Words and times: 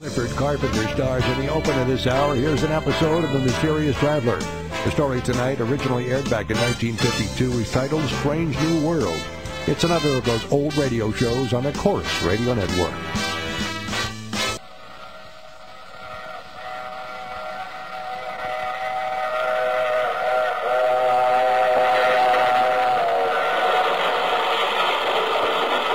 Clifford 0.00 0.30
Carpenter 0.36 0.86
stars 0.90 1.24
in 1.24 1.44
the 1.44 1.52
open 1.52 1.76
of 1.76 1.88
this 1.88 2.06
hour. 2.06 2.36
Here's 2.36 2.62
an 2.62 2.70
episode 2.70 3.24
of 3.24 3.32
The 3.32 3.40
Mysterious 3.40 3.96
Traveler. 3.96 4.38
The 4.84 4.92
story 4.92 5.20
tonight, 5.22 5.60
originally 5.60 6.12
aired 6.12 6.30
back 6.30 6.52
in 6.52 6.56
1952, 6.56 7.58
is 7.58 7.72
titled 7.72 8.04
Strange 8.04 8.56
New 8.60 8.86
World. 8.86 9.20
It's 9.66 9.82
another 9.82 10.10
of 10.10 10.24
those 10.24 10.52
old 10.52 10.76
radio 10.76 11.10
shows 11.10 11.52
on 11.52 11.64
the 11.64 11.72
Chorus 11.72 12.22
Radio 12.22 12.54
Network. 12.54 12.94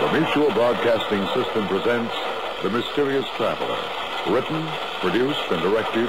The 0.01 0.19
Mutual 0.19 0.51
Broadcasting 0.51 1.25
System 1.41 1.69
presents 1.69 2.32
The 2.63 2.69
Mysterious 2.69 3.25
Traveler. 3.35 3.77
Written, 4.25 4.65
produced, 5.01 5.51
and 5.51 5.61
directed 5.61 6.07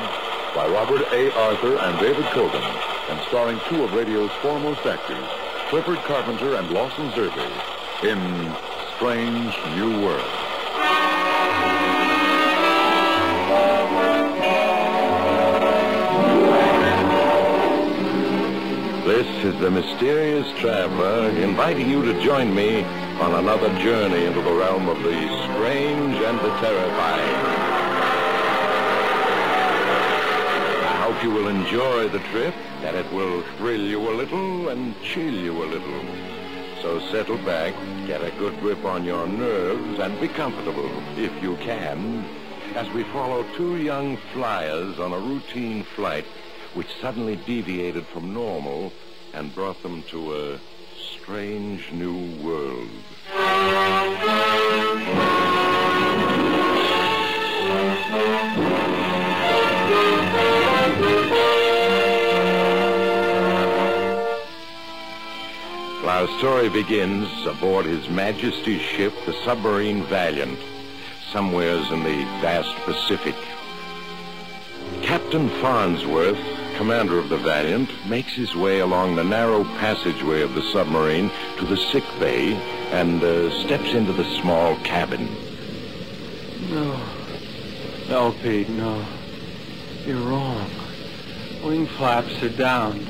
by 0.54 0.68
Robert 0.68 1.02
A. 1.10 1.34
Arthur 1.36 1.76
and 1.78 1.98
David 1.98 2.26
Kogan, 2.26 2.62
and 3.10 3.20
starring 3.26 3.58
two 3.68 3.82
of 3.82 3.92
radio's 3.92 4.30
foremost 4.40 4.86
actors, 4.86 5.26
Clifford 5.68 5.98
Carpenter 6.04 6.54
and 6.54 6.70
Lawson 6.70 7.10
Zerbe, 7.10 7.50
in 8.04 8.54
Strange 8.94 9.52
New 9.74 10.00
World. 10.00 10.43
This 19.24 19.54
is 19.54 19.60
the 19.60 19.70
mysterious 19.70 20.46
traveler 20.60 21.30
inviting 21.30 21.88
you 21.88 22.04
to 22.04 22.22
join 22.22 22.54
me 22.54 22.84
on 23.22 23.32
another 23.32 23.70
journey 23.78 24.26
into 24.26 24.42
the 24.42 24.52
realm 24.52 24.86
of 24.86 25.02
the 25.02 25.12
strange 25.44 26.16
and 26.16 26.38
the 26.40 26.50
terrifying. 26.60 27.36
I 30.84 30.96
hope 31.00 31.24
you 31.24 31.30
will 31.30 31.48
enjoy 31.48 32.08
the 32.10 32.18
trip, 32.18 32.54
that 32.82 32.94
it 32.94 33.10
will 33.14 33.40
thrill 33.56 33.80
you 33.80 34.10
a 34.10 34.12
little 34.12 34.68
and 34.68 34.94
chill 35.00 35.32
you 35.32 35.62
a 35.62 35.66
little. 35.72 36.04
So 36.82 37.00
settle 37.10 37.38
back, 37.38 37.72
get 38.06 38.22
a 38.22 38.30
good 38.32 38.60
grip 38.60 38.84
on 38.84 39.04
your 39.04 39.26
nerves, 39.26 40.00
and 40.00 40.20
be 40.20 40.28
comfortable, 40.28 40.90
if 41.16 41.42
you 41.42 41.56
can, 41.56 42.26
as 42.74 42.90
we 42.90 43.04
follow 43.04 43.42
two 43.56 43.78
young 43.78 44.18
flyers 44.34 44.98
on 44.98 45.14
a 45.14 45.18
routine 45.18 45.82
flight 45.82 46.26
which 46.74 46.88
suddenly 47.00 47.36
deviated 47.36 48.04
from 48.08 48.34
normal 48.34 48.92
and 49.34 49.54
brought 49.54 49.82
them 49.82 50.02
to 50.04 50.34
a 50.34 50.58
strange 50.96 51.90
new 51.92 52.42
world. 52.42 52.88
Our 66.06 66.28
story 66.38 66.68
begins 66.68 67.28
aboard 67.44 67.86
His 67.86 68.08
Majesty's 68.08 68.80
ship, 68.80 69.12
the 69.26 69.34
submarine 69.44 70.04
Valiant, 70.04 70.58
somewheres 71.32 71.90
in 71.90 72.02
the 72.04 72.24
vast 72.40 72.74
Pacific. 72.84 73.34
Captain 75.02 75.48
Farnsworth, 75.60 76.38
commander 76.76 77.18
of 77.18 77.28
the 77.28 77.36
Valiant, 77.36 77.90
makes 78.06 78.32
his 78.32 78.54
way 78.54 78.80
along 78.80 79.16
the 79.16 79.24
narrow 79.24 79.64
passageway 79.64 80.42
of 80.42 80.54
the 80.54 80.62
submarine 80.72 81.30
to 81.58 81.64
the 81.64 81.76
sick 81.76 82.04
bay 82.18 82.54
and 82.92 83.22
uh, 83.22 83.50
steps 83.64 83.94
into 83.94 84.12
the 84.12 84.24
small 84.40 84.76
cabin. 84.80 85.28
No. 86.70 87.00
No, 88.08 88.32
Pete, 88.42 88.68
no. 88.68 89.04
You're 90.04 90.20
wrong. 90.20 90.70
Wing 91.64 91.86
flaps 91.86 92.42
are 92.42 92.48
down. 92.50 93.00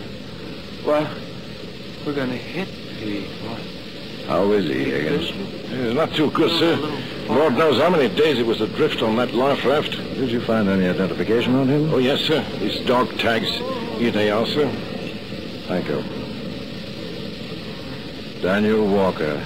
What? 0.84 1.10
We're 2.06 2.14
gonna 2.14 2.36
hit 2.36 2.68
Pete. 2.98 3.28
What? 3.42 3.60
How 4.26 4.50
is 4.52 4.64
he, 4.66 4.84
Higgins? 4.84 5.28
He's 5.68 5.94
not 5.94 6.12
too 6.14 6.30
good, 6.30 6.50
sir. 6.58 6.76
Lord 7.28 7.54
knows 7.54 7.78
how 7.80 7.90
many 7.90 8.14
days 8.14 8.36
he 8.36 8.42
was 8.42 8.60
adrift 8.60 9.02
on 9.02 9.16
that 9.16 9.34
life 9.34 9.64
raft. 9.64 9.90
Did 9.92 10.30
you 10.30 10.40
find 10.40 10.68
any 10.68 10.86
identification 10.86 11.54
on 11.54 11.68
him? 11.68 11.92
Oh, 11.92 11.98
yes, 11.98 12.20
sir. 12.20 12.40
His 12.40 12.84
dog 12.86 13.16
tags, 13.18 13.48
Here 13.98 14.10
they 14.10 14.30
are, 14.30 14.46
sir. 14.46 14.68
Thank 15.66 15.88
you. 15.88 16.02
Daniel 18.40 18.86
Walker, 18.86 19.42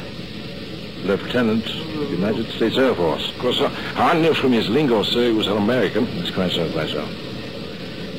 Lieutenant, 1.05 1.69
United 1.69 2.51
States 2.51 2.77
Air 2.77 2.95
Force. 2.95 3.31
Of 3.31 3.39
course, 3.39 3.61
I 3.61 4.19
knew 4.21 4.35
from 4.35 4.53
his 4.53 4.69
lingo, 4.69 5.03
sir, 5.05 5.27
he 5.29 5.33
was 5.33 5.47
an 5.47 5.57
American. 5.57 6.05
That's 6.19 6.31
quite 6.33 6.53
so, 6.53 6.71
quite 6.73 6.89
so. 6.91 7.07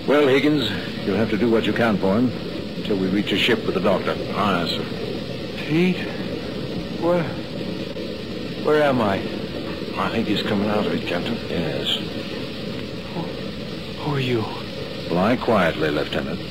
Well, 0.08 0.28
Higgins, 0.28 0.70
you'll 1.06 1.18
have 1.18 1.30
to 1.32 1.38
do 1.38 1.50
what 1.52 1.66
you 1.66 1.74
can 1.74 1.98
for 1.98 2.18
him 2.18 2.32
until 2.78 2.98
we 2.98 3.08
reach 3.08 3.32
a 3.32 3.38
ship 3.38 3.66
with 3.66 3.76
the 3.76 3.82
doctor. 3.82 4.16
Ah, 4.32 4.62
Aye, 4.64 4.68
sir. 4.70 4.86
Pete? 5.68 6.08
Where? 7.02 7.24
Where 8.66 8.84
am 8.84 9.00
I? 9.00 9.20
I 9.98 10.10
think 10.12 10.28
he's 10.28 10.42
coming 10.42 10.70
out 10.70 10.86
of 10.86 10.94
it, 10.94 11.08
Captain. 11.08 11.36
Yes. 11.50 11.96
Who 14.00 14.16
are 14.16 14.20
you? 14.20 14.44
Lie 15.10 15.38
quietly, 15.38 15.92
Lieutenant. 15.92 16.42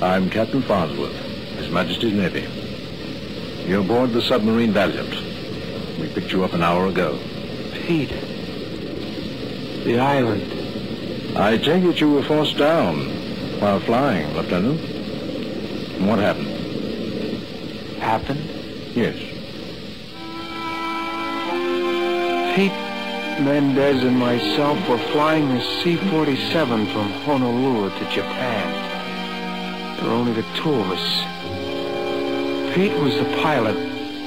I'm 0.00 0.30
Captain 0.30 0.62
Farnsworth, 0.62 1.16
His 1.56 1.68
Majesty's 1.68 2.12
Navy. 2.12 2.46
You're 3.68 3.80
aboard 3.80 4.12
the 4.12 4.22
submarine 4.22 4.72
Valiant. 4.72 5.10
We 5.98 6.08
picked 6.08 6.30
you 6.30 6.44
up 6.44 6.52
an 6.52 6.62
hour 6.62 6.86
ago. 6.86 7.18
Pete. 7.72 8.14
The 9.84 9.98
island. 9.98 11.36
I 11.36 11.56
take 11.56 11.82
it 11.82 12.00
you 12.00 12.12
were 12.12 12.22
forced 12.22 12.56
down 12.56 13.00
while 13.58 13.80
flying, 13.80 14.32
Lieutenant. 14.32 14.80
What 16.06 16.20
happened? 16.20 16.48
Happened? 17.98 18.48
Yes. 18.94 19.29
Pete 22.54 22.72
Mendez 23.40 24.02
and 24.02 24.18
myself 24.18 24.76
were 24.88 24.98
flying 25.12 25.48
the 25.50 25.60
C-47 25.60 26.92
from 26.92 27.12
Honolulu 27.22 27.90
to 27.90 28.10
Japan. 28.10 29.96
There 29.96 30.06
were 30.06 30.16
only 30.16 30.32
the 30.32 30.42
two 30.56 30.74
of 30.74 30.90
us. 30.90 32.74
Pete 32.74 32.92
was 33.00 33.14
the 33.14 33.36
pilot. 33.40 33.76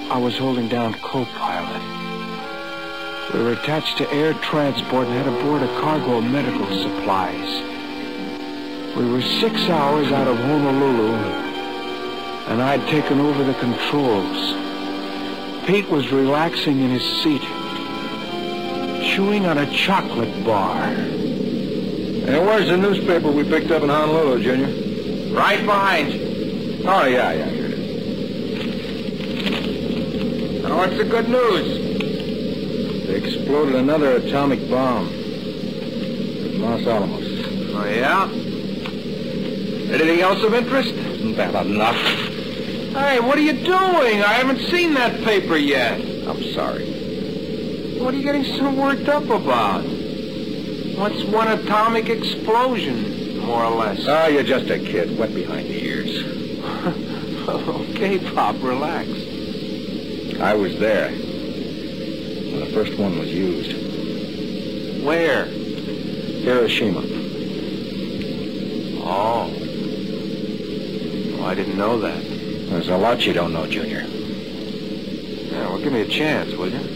I 0.10 0.18
was 0.18 0.38
holding 0.38 0.70
down 0.70 0.94
co-pilot. 1.02 1.82
We 3.34 3.44
were 3.44 3.52
attached 3.52 3.98
to 3.98 4.10
air 4.14 4.34
transport 4.36 5.08
and 5.08 5.18
had 5.18 5.28
aboard 5.28 5.62
a 5.62 5.82
cargo 5.82 6.20
of 6.20 6.24
medical 6.24 6.66
supplies. 6.82 7.62
We 8.96 9.06
were 9.12 9.22
six 9.22 9.68
hours 9.68 10.14
out 10.14 10.30
of 10.30 10.38
Honolulu, 10.38 11.14
and 12.48 12.62
I'd 12.62 12.88
taken 12.88 13.20
over 13.20 13.44
the 13.44 13.56
controls. 13.56 14.54
Pete 15.68 15.90
was 15.90 16.10
relaxing 16.12 16.80
in 16.80 16.90
his 16.90 17.04
seat, 17.22 17.44
chewing 19.14 19.46
on 19.46 19.60
a 19.60 19.72
chocolate 19.72 20.44
bar. 20.44 20.82
And 20.86 22.46
where's 22.48 22.68
the 22.68 22.78
newspaper 22.78 23.30
we 23.30 23.44
picked 23.44 23.70
up 23.70 23.84
in 23.84 23.90
Honolulu, 23.90 24.42
Junior? 24.42 25.36
Right 25.36 25.64
behind 25.64 26.14
you. 26.14 26.82
Oh, 26.88 27.06
yeah, 27.06 27.32
yeah, 27.32 27.46
here 27.46 27.66
it 27.66 27.74
is. 30.58 30.64
Now, 30.64 30.78
what's 30.78 30.98
the 30.98 31.04
good 31.04 31.30
news? 31.30 31.78
They 33.06 33.16
exploded 33.18 33.76
another 33.76 34.16
atomic 34.16 34.68
bomb 34.68 35.10
at 35.10 36.56
Los 36.56 36.88
Alamos. 36.88 37.28
Oh, 37.76 37.86
yeah? 37.86 38.28
Anything 39.94 40.22
else 40.22 40.42
of 40.42 40.56
interest? 40.56 40.90
Isn't 40.90 41.36
that 41.36 41.68
enough? 41.68 41.96
Hey, 42.96 43.20
what 43.20 43.38
are 43.38 43.42
you 43.42 43.54
doing? 43.54 44.24
I 44.24 44.34
haven't 44.34 44.62
seen 44.72 44.96
that 44.96 45.24
paper 45.24 45.56
yet. 45.56 46.02
I'm 46.28 46.42
sorry. 46.54 46.93
What 48.00 48.14
are 48.14 48.18
you 48.18 48.24
getting 48.24 48.44
so 48.44 48.72
worked 48.72 49.08
up 49.08 49.26
about? 49.26 49.84
What's 49.84 51.24
one 51.26 51.48
atomic 51.48 52.10
explosion, 52.10 53.40
more 53.40 53.66
or 53.66 53.76
less? 53.76 54.06
Ah, 54.08 54.28
you're 54.28 54.44
just 54.44 54.70
a 54.70 54.80
kid, 54.80 55.18
wet 55.18 55.34
behind 55.34 55.68
the 55.68 55.84
ears. 55.84 56.24
okay, 57.48 58.20
Pop, 58.34 58.56
relax. 58.62 59.10
I 60.40 60.54
was 60.54 60.78
there 60.80 61.10
when 61.12 62.60
the 62.60 62.72
first 62.74 62.98
one 62.98 63.18
was 63.18 63.30
used. 63.30 63.74
Where? 65.06 65.46
Hiroshima. 65.46 67.02
Oh. 69.06 69.54
Oh, 71.40 71.46
I 71.46 71.56
didn't 71.56 71.78
know 71.78 72.00
that. 72.00 72.24
There's 72.70 72.90
a 72.90 72.98
lot 72.98 73.26
you 73.26 73.34
don't 73.34 73.54
know, 73.54 73.68
Junior. 73.68 74.02
Yeah, 74.02 75.70
well, 75.70 75.80
give 75.80 75.94
me 75.94 76.02
a 76.02 76.08
chance, 76.08 76.54
will 76.56 76.70
you? 76.70 76.93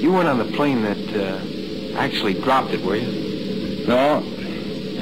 You 0.00 0.12
weren't 0.12 0.28
on 0.28 0.38
the 0.38 0.56
plane 0.56 0.80
that 0.82 0.96
uh, 1.14 1.98
actually 1.98 2.32
dropped 2.32 2.70
it, 2.70 2.82
were 2.82 2.96
you? 2.96 3.86
No, 3.86 4.24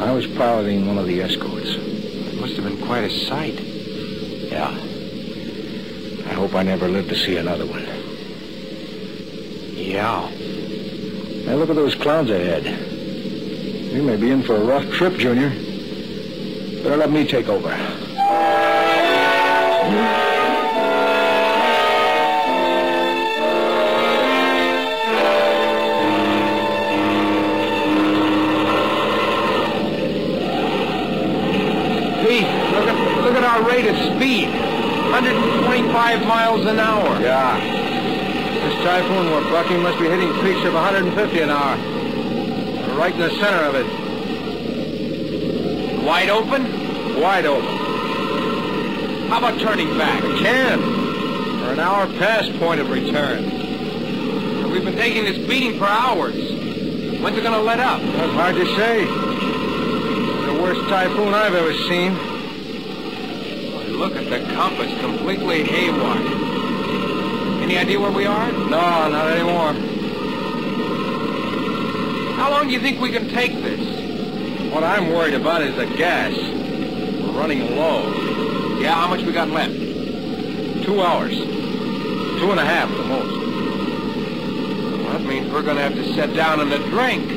I 0.01 0.11
was 0.11 0.27
piloting 0.27 0.89
one 0.89 0.99
of 0.99 1.07
the 1.07 1.23
escorts. 1.23 1.69
It 1.69 2.41
must 2.41 2.57
have 2.57 2.65
been 2.65 2.85
quite 2.85 3.05
a 3.05 3.11
sight. 3.11 3.61
Yeah. 3.61 4.71
I 6.29 6.35
hope 6.35 6.55
I 6.55 6.65
never 6.65 6.89
live 6.89 7.09
to 7.11 7.15
see 7.15 7.37
another 7.37 7.65
one. 7.65 7.85
Yeah. 9.77 10.27
Hey, 10.27 11.55
look 11.55 11.71
at 11.71 11.77
those 11.77 11.95
clouds 11.95 12.31
ahead. 12.31 12.65
We 13.95 14.01
may 14.01 14.17
be 14.17 14.33
in 14.33 14.43
for 14.43 14.57
a 14.57 14.65
rough 14.65 14.91
trip, 14.95 15.17
Junior. 15.17 15.51
Better 16.83 16.97
let 16.97 17.13
me 17.13 17.25
take 17.25 17.49
over. 17.49 17.71
Rate 33.69 33.87
of 33.87 33.97
speed. 34.17 34.49
125 34.49 36.27
miles 36.27 36.65
an 36.65 36.81
hour. 36.81 37.21
Yeah. 37.21 37.61
This 38.65 38.75
typhoon 38.83 39.31
we're 39.31 39.45
bucking 39.51 39.83
must 39.83 39.99
be 39.99 40.07
hitting 40.09 40.33
peaks 40.41 40.65
of 40.65 40.73
150 40.73 41.41
an 41.41 41.51
hour. 41.51 41.77
We're 41.77 42.99
right 42.99 43.13
in 43.13 43.21
the 43.21 43.31
center 43.31 43.65
of 43.69 43.75
it. 43.75 43.87
Wide 46.03 46.31
open? 46.31 47.21
Wide 47.21 47.45
open. 47.45 47.77
How 49.29 49.39
about 49.39 49.61
turning 49.61 49.99
back? 49.99 50.23
Can. 50.39 50.81
We're 51.61 51.73
an 51.75 51.81
hour 51.81 52.07
past 52.19 52.59
point 52.59 52.81
of 52.81 52.89
return. 52.89 53.45
We've 54.71 54.85
been 54.85 54.97
taking 54.97 55.25
this 55.25 55.37
beating 55.47 55.79
for 55.79 55.85
hours. 55.85 56.35
When's 56.35 57.37
it 57.37 57.43
gonna 57.43 57.61
let 57.61 57.81
up? 57.81 58.01
That's 58.01 58.33
hard 58.33 58.55
to 58.57 58.65
say. 58.77 59.05
The 59.05 60.63
worst 60.63 60.89
typhoon 60.89 61.35
I've 61.35 61.55
ever 61.55 61.75
seen. 61.75 62.38
Look 63.99 64.15
at 64.15 64.31
the 64.31 64.39
compass, 64.55 64.97
completely 65.01 65.65
haywire. 65.65 66.23
Any 67.61 67.77
idea 67.77 67.99
where 67.99 68.13
we 68.13 68.27
are? 68.27 68.53
No, 68.53 68.69
not 68.69 69.27
anymore. 69.33 69.73
How 72.37 72.49
long 72.53 72.69
do 72.69 72.75
you 72.75 72.79
think 72.79 73.01
we 73.01 73.11
can 73.11 73.29
take 73.29 73.55
this? 73.55 74.73
What 74.73 74.85
I'm 74.85 75.09
worried 75.09 75.35
about 75.35 75.63
is 75.63 75.75
the 75.75 75.87
gas. 75.97 76.33
We're 76.33 77.33
running 77.33 77.75
low. 77.75 78.79
Yeah, 78.79 78.95
how 78.95 79.09
much 79.09 79.25
we 79.25 79.33
got 79.33 79.49
left? 79.49 79.75
Two 80.85 81.03
hours. 81.03 81.37
Two 81.37 82.53
and 82.53 82.61
a 82.61 82.65
half 82.65 82.89
at 82.89 82.97
the 82.97 83.03
most. 83.03 83.37
Well, 85.03 85.19
that 85.19 85.23
means 85.23 85.53
we're 85.53 85.63
gonna 85.63 85.83
have 85.83 85.95
to 85.95 86.15
sit 86.15 86.37
down 86.37 86.61
and 86.61 86.71
the 86.71 86.79
drink. 86.89 87.33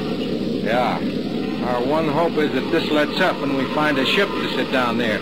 Yeah. 0.63 0.99
Our 1.65 1.83
one 1.83 2.07
hope 2.07 2.33
is 2.33 2.51
that 2.53 2.69
this 2.71 2.87
lets 2.91 3.19
up 3.19 3.37
and 3.37 3.57
we 3.57 3.65
find 3.73 3.97
a 3.97 4.05
ship 4.05 4.29
to 4.29 4.55
sit 4.55 4.71
down 4.71 4.99
there. 4.99 5.19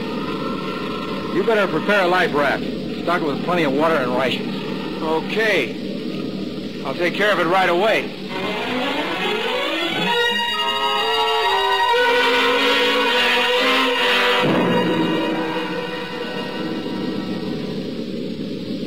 You 1.33 1.43
better 1.45 1.67
prepare 1.71 2.03
a 2.03 2.07
life 2.07 2.33
raft. 2.33 2.63
Stock 3.03 3.21
it 3.21 3.25
with 3.25 3.43
plenty 3.43 3.63
of 3.63 3.73
water 3.73 3.95
and 3.95 4.15
rations. 4.15 4.55
Okay. 5.01 6.83
I'll 6.83 6.95
take 6.95 7.13
care 7.13 7.31
of 7.31 7.39
it 7.39 7.45
right 7.45 7.69
away. 7.69 8.15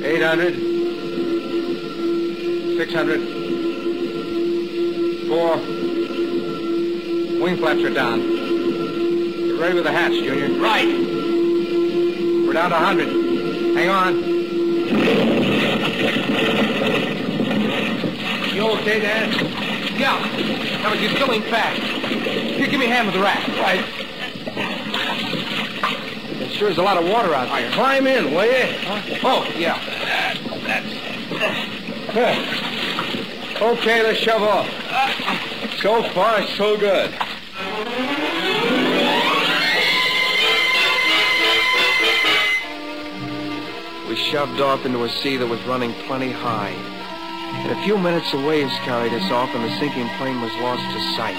800. 0.05 0.55
600. 2.77 3.21
4. 5.29 5.80
Wing 7.41 7.57
flaps 7.57 7.83
are 7.83 7.89
down. 7.89 8.21
Get 8.21 9.59
ready 9.59 9.75
with 9.75 9.85
the 9.85 9.93
hatch, 9.93 10.13
Junior. 10.13 10.61
Right. 10.61 10.87
We're 12.47 12.53
down 12.53 12.69
to 12.69 12.77
100. 12.77 13.09
Hang 13.77 13.89
on. 13.89 14.15
You 18.55 18.63
okay, 18.73 19.01
Dad? 19.01 19.33
Yeah. 19.99 20.19
Now, 20.83 20.93
you're 20.93 21.13
filling 21.13 21.43
fast. 21.45 21.81
Here, 21.81 22.67
give 22.67 22.79
me 22.79 22.87
a 22.87 22.89
hand 22.91 23.07
with 23.07 23.15
the 23.15 23.23
raft. 23.23 23.49
Right. 23.49 23.85
There 26.39 26.51
sure 26.51 26.69
is 26.69 26.77
a 26.77 26.83
lot 26.83 26.99
of 27.03 27.09
water 27.09 27.35
out 27.35 27.49
there. 27.49 27.71
Climb 27.73 28.07
in, 28.07 28.35
will 28.35 28.45
you? 28.45 28.77
Oh, 29.25 29.47
yeah. 29.57 29.79
That's... 30.67 30.93
Okay, 33.63 34.03
let's 34.03 34.19
shove 34.19 34.43
off. 34.43 34.69
So 35.81 36.03
far, 36.11 36.47
so 36.49 36.77
good. 36.77 37.15
Shoved 44.41 44.63
off 44.63 44.87
into 44.87 45.05
a 45.05 45.09
sea 45.21 45.37
that 45.37 45.47
was 45.47 45.63
running 45.65 45.93
plenty 46.09 46.33
high. 46.33 46.73
In 47.67 47.77
a 47.77 47.83
few 47.85 47.99
minutes, 47.99 48.33
the 48.33 48.39
waves 48.39 48.73
carried 48.85 49.13
us 49.13 49.31
off, 49.31 49.55
and 49.55 49.63
the 49.63 49.79
sinking 49.79 50.09
plane 50.17 50.41
was 50.41 50.51
lost 50.63 50.81
to 50.81 51.01
sight. 51.15 51.37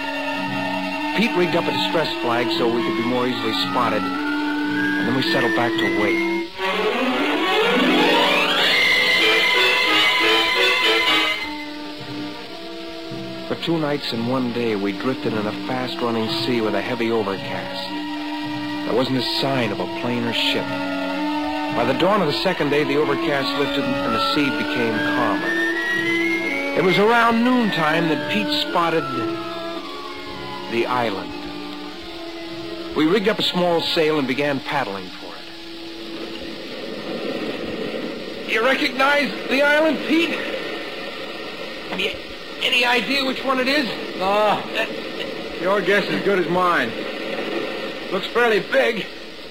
Pete 1.17 1.35
rigged 1.35 1.55
up 1.55 1.65
a 1.65 1.71
distress 1.71 2.13
flag 2.21 2.45
so 2.59 2.67
we 2.67 2.83
could 2.83 2.97
be 2.97 3.03
more 3.09 3.25
easily 3.25 3.53
spotted, 3.53 4.03
and 4.03 5.07
then 5.07 5.15
we 5.15 5.23
settled 5.23 5.55
back 5.55 5.71
to 5.71 5.99
wait. 5.99 6.47
For 13.47 13.55
two 13.65 13.79
nights 13.79 14.13
and 14.13 14.29
one 14.29 14.53
day, 14.53 14.75
we 14.75 14.91
drifted 14.91 15.33
in 15.33 15.47
a 15.47 15.51
fast-running 15.65 16.29
sea 16.45 16.61
with 16.61 16.75
a 16.75 16.81
heavy 16.81 17.09
overcast. 17.09 18.85
There 18.85 18.95
wasn't 18.95 19.17
a 19.17 19.39
sign 19.41 19.71
of 19.71 19.79
a 19.79 19.87
plane 20.01 20.23
or 20.23 20.33
ship. 20.33 20.90
By 21.75 21.85
the 21.85 21.93
dawn 21.93 22.21
of 22.21 22.27
the 22.27 22.33
second 22.33 22.69
day, 22.69 22.83
the 22.83 22.97
overcast 22.97 23.57
lifted 23.57 23.83
and 23.83 24.13
the 24.15 24.35
sea 24.35 24.45
became 24.45 24.93
calmer. 24.93 25.47
It 26.77 26.83
was 26.83 26.97
around 26.99 27.43
noontime 27.43 28.09
that 28.09 28.31
Pete 28.31 28.47
spotted 28.61 29.03
the 30.71 30.85
island. 30.85 31.33
We 32.95 33.05
rigged 33.05 33.29
up 33.29 33.39
a 33.39 33.43
small 33.43 33.81
sail 33.81 34.19
and 34.19 34.27
began 34.27 34.59
paddling 34.59 35.07
for 35.07 35.33
it. 38.45 38.51
You 38.51 38.63
recognize 38.63 39.31
the 39.49 39.61
island, 39.61 39.97
Pete? 40.07 40.37
Any, 41.91 42.15
any 42.61 42.85
idea 42.85 43.25
which 43.25 43.43
one 43.43 43.59
it 43.59 43.67
is? 43.67 43.87
No. 44.17 44.61
Your 45.61 45.81
guess 45.81 46.05
is 46.05 46.15
as 46.15 46.23
good 46.23 46.39
as 46.39 46.49
mine. 46.49 46.91
Looks 48.11 48.27
fairly 48.27 48.59
big. 48.59 49.05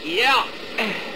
Yeah. 0.05 0.47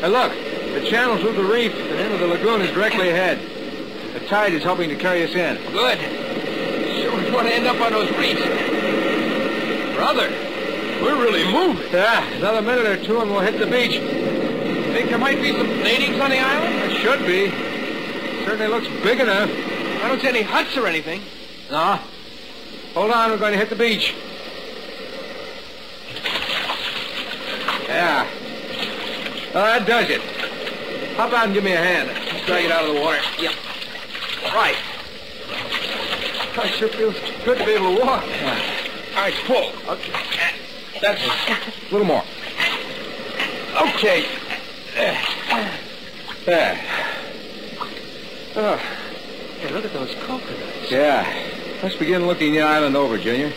Hey, 0.00 0.08
look. 0.08 0.32
The 0.76 0.86
channel 0.90 1.16
through 1.16 1.32
the 1.32 1.44
reef 1.44 1.72
and 1.72 2.00
into 2.00 2.18
the 2.18 2.26
lagoon 2.26 2.60
is 2.60 2.70
directly 2.74 3.08
ahead. 3.08 3.40
The 4.12 4.26
tide 4.26 4.52
is 4.52 4.62
helping 4.62 4.90
to 4.90 4.94
carry 4.94 5.24
us 5.24 5.30
in. 5.34 5.56
Good. 5.72 5.98
Sure 7.00 7.16
we 7.16 7.30
want 7.30 7.48
to 7.48 7.54
end 7.54 7.66
up 7.66 7.80
on 7.80 7.92
those 7.92 8.10
reefs. 8.18 8.42
Brother, 9.96 10.28
we're 11.02 11.16
really 11.16 11.50
moving. 11.50 11.90
Yeah, 11.90 12.22
another 12.34 12.60
minute 12.60 12.84
or 12.84 13.02
two 13.02 13.20
and 13.22 13.30
we'll 13.30 13.40
hit 13.40 13.58
the 13.58 13.64
beach. 13.64 13.98
Think 14.92 15.08
there 15.08 15.18
might 15.18 15.40
be 15.40 15.52
some 15.52 15.66
natives 15.66 16.20
on 16.20 16.28
the 16.28 16.40
island? 16.40 16.74
There 16.74 16.90
should 17.00 17.20
be. 17.26 17.50
Certainly 18.44 18.68
looks 18.68 18.88
big 19.02 19.20
enough. 19.20 19.48
I 19.50 20.08
don't 20.08 20.20
see 20.20 20.28
any 20.28 20.42
huts 20.42 20.76
or 20.76 20.86
anything. 20.86 21.22
No. 21.70 21.98
Hold 22.92 23.12
on, 23.12 23.30
we're 23.30 23.38
going 23.38 23.52
to 23.52 23.58
hit 23.58 23.70
the 23.70 23.76
beach. 23.76 24.14
Yeah. 27.88 28.26
Well, 29.56 29.64
that 29.64 29.86
does 29.86 30.10
it. 30.10 30.20
Hop 31.16 31.32
out 31.32 31.46
and 31.46 31.54
give 31.54 31.64
me 31.64 31.72
a 31.72 31.78
hand. 31.78 32.08
Let's 32.08 32.44
drag 32.44 32.66
it 32.66 32.70
out 32.70 32.86
of 32.86 32.94
the 32.94 33.00
water. 33.00 33.22
Yep. 33.40 33.54
Right. 34.52 34.76
I 36.58 36.66
sure 36.76 36.88
feels 36.88 37.14
good 37.42 37.56
to 37.56 37.64
be 37.64 37.70
able 37.72 37.96
to 37.96 38.04
walk. 38.04 38.22
All 38.22 39.22
right, 39.22 39.32
pull. 39.46 39.72
Okay. 39.88 40.12
That's 41.00 41.22
it. 41.24 41.88
A 41.88 41.90
little 41.90 42.06
more. 42.06 42.22
Okay. 43.80 44.26
There. 46.44 46.78
Oh, 48.56 48.76
Hey, 48.76 49.72
look 49.72 49.86
at 49.86 49.92
those 49.94 50.14
coconuts. 50.16 50.90
yeah. 50.90 51.24
Let's 51.82 51.96
begin 51.96 52.26
looking 52.26 52.52
the 52.52 52.60
island 52.60 52.94
over, 52.94 53.16
Junior. 53.16 53.54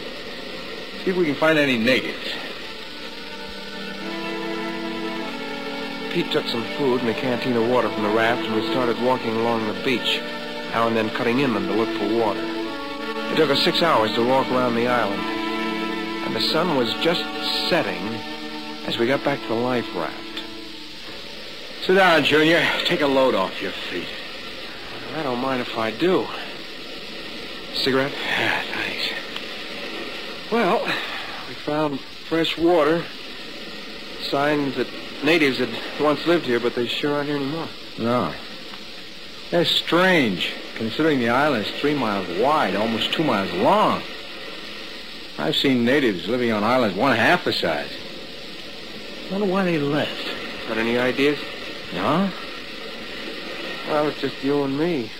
See 1.03 1.11
if 1.11 1.17
we 1.17 1.25
can 1.25 1.35
find 1.35 1.59
any 1.59 1.77
natives. 1.77 2.25
Pete 6.19 6.33
took 6.33 6.47
some 6.47 6.65
food 6.75 6.99
and 6.99 7.09
a 7.09 7.13
canteen 7.13 7.55
of 7.55 7.69
water 7.69 7.89
from 7.89 8.03
the 8.03 8.09
raft, 8.09 8.45
and 8.45 8.53
we 8.53 8.69
started 8.71 9.01
walking 9.01 9.33
along 9.37 9.65
the 9.67 9.83
beach. 9.85 10.19
now 10.71 10.85
and 10.85 10.93
then 10.93 11.09
cutting 11.11 11.39
inland 11.39 11.65
to 11.69 11.73
look 11.73 11.87
for 11.97 12.13
water. 12.13 12.41
It 13.31 13.37
took 13.37 13.49
us 13.49 13.63
six 13.63 13.81
hours 13.81 14.13
to 14.15 14.27
walk 14.27 14.45
around 14.51 14.75
the 14.75 14.85
island, 14.85 15.21
and 15.21 16.35
the 16.35 16.41
sun 16.41 16.75
was 16.75 16.93
just 16.95 17.23
setting 17.69 18.05
as 18.85 18.97
we 18.97 19.07
got 19.07 19.23
back 19.23 19.39
to 19.43 19.47
the 19.47 19.53
life 19.53 19.87
raft. 19.95 20.43
Sit 21.83 21.93
down, 21.93 22.25
Junior. 22.25 22.67
Take 22.83 22.99
a 22.99 23.07
load 23.07 23.33
off 23.33 23.61
your 23.61 23.71
feet. 23.71 24.09
I 25.15 25.23
don't 25.23 25.39
mind 25.39 25.61
if 25.61 25.77
I 25.77 25.89
do. 25.89 26.27
Cigarette? 27.75 28.11
Yeah, 28.11 28.61
thanks. 28.73 29.09
Well, 30.51 30.83
we 31.47 31.53
found 31.53 32.01
fresh 32.27 32.57
water. 32.57 33.05
Signs 34.19 34.75
that 34.75 34.98
natives 35.23 35.57
had 35.57 35.69
once 35.99 36.25
lived 36.25 36.45
here, 36.45 36.59
but 36.59 36.75
they 36.75 36.87
sure 36.87 37.13
aren't 37.15 37.27
here 37.27 37.37
anymore. 37.37 37.67
No. 37.97 38.33
That's 39.51 39.69
strange, 39.69 40.53
considering 40.75 41.19
the 41.19 41.29
island 41.29 41.65
is 41.65 41.71
three 41.79 41.95
miles 41.95 42.27
wide, 42.39 42.75
almost 42.75 43.11
two 43.13 43.23
miles 43.23 43.51
long. 43.53 44.01
I've 45.37 45.55
seen 45.55 45.85
natives 45.85 46.27
living 46.27 46.51
on 46.51 46.63
islands 46.63 46.97
one 46.97 47.15
half 47.15 47.45
the 47.45 47.53
size. 47.53 47.91
Wonder 49.31 49.47
why 49.47 49.63
they 49.63 49.77
left. 49.77 50.27
Got 50.67 50.77
any 50.77 50.97
ideas? 50.97 51.39
No? 51.93 52.29
Well, 53.87 54.07
it's 54.07 54.21
just 54.21 54.43
you 54.43 54.63
and 54.63 54.77
me. 54.77 55.11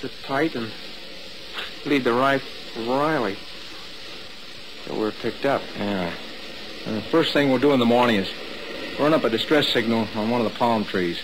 Sit 0.00 0.12
tight 0.24 0.54
and 0.54 0.70
lead 1.84 2.04
the 2.04 2.12
right 2.12 2.42
Riley. 2.86 3.36
So 4.84 4.98
we're 4.98 5.12
picked 5.12 5.44
up. 5.44 5.62
Yeah. 5.76 6.12
And 6.86 6.96
the 6.96 7.02
first 7.02 7.32
thing 7.32 7.50
we'll 7.50 7.58
do 7.58 7.72
in 7.72 7.80
the 7.80 7.86
morning 7.86 8.16
is 8.16 8.28
run 9.00 9.14
up 9.14 9.24
a 9.24 9.30
distress 9.30 9.66
signal 9.68 10.06
on 10.14 10.28
one 10.28 10.42
of 10.42 10.52
the 10.52 10.58
palm 10.58 10.84
trees. 10.84 11.18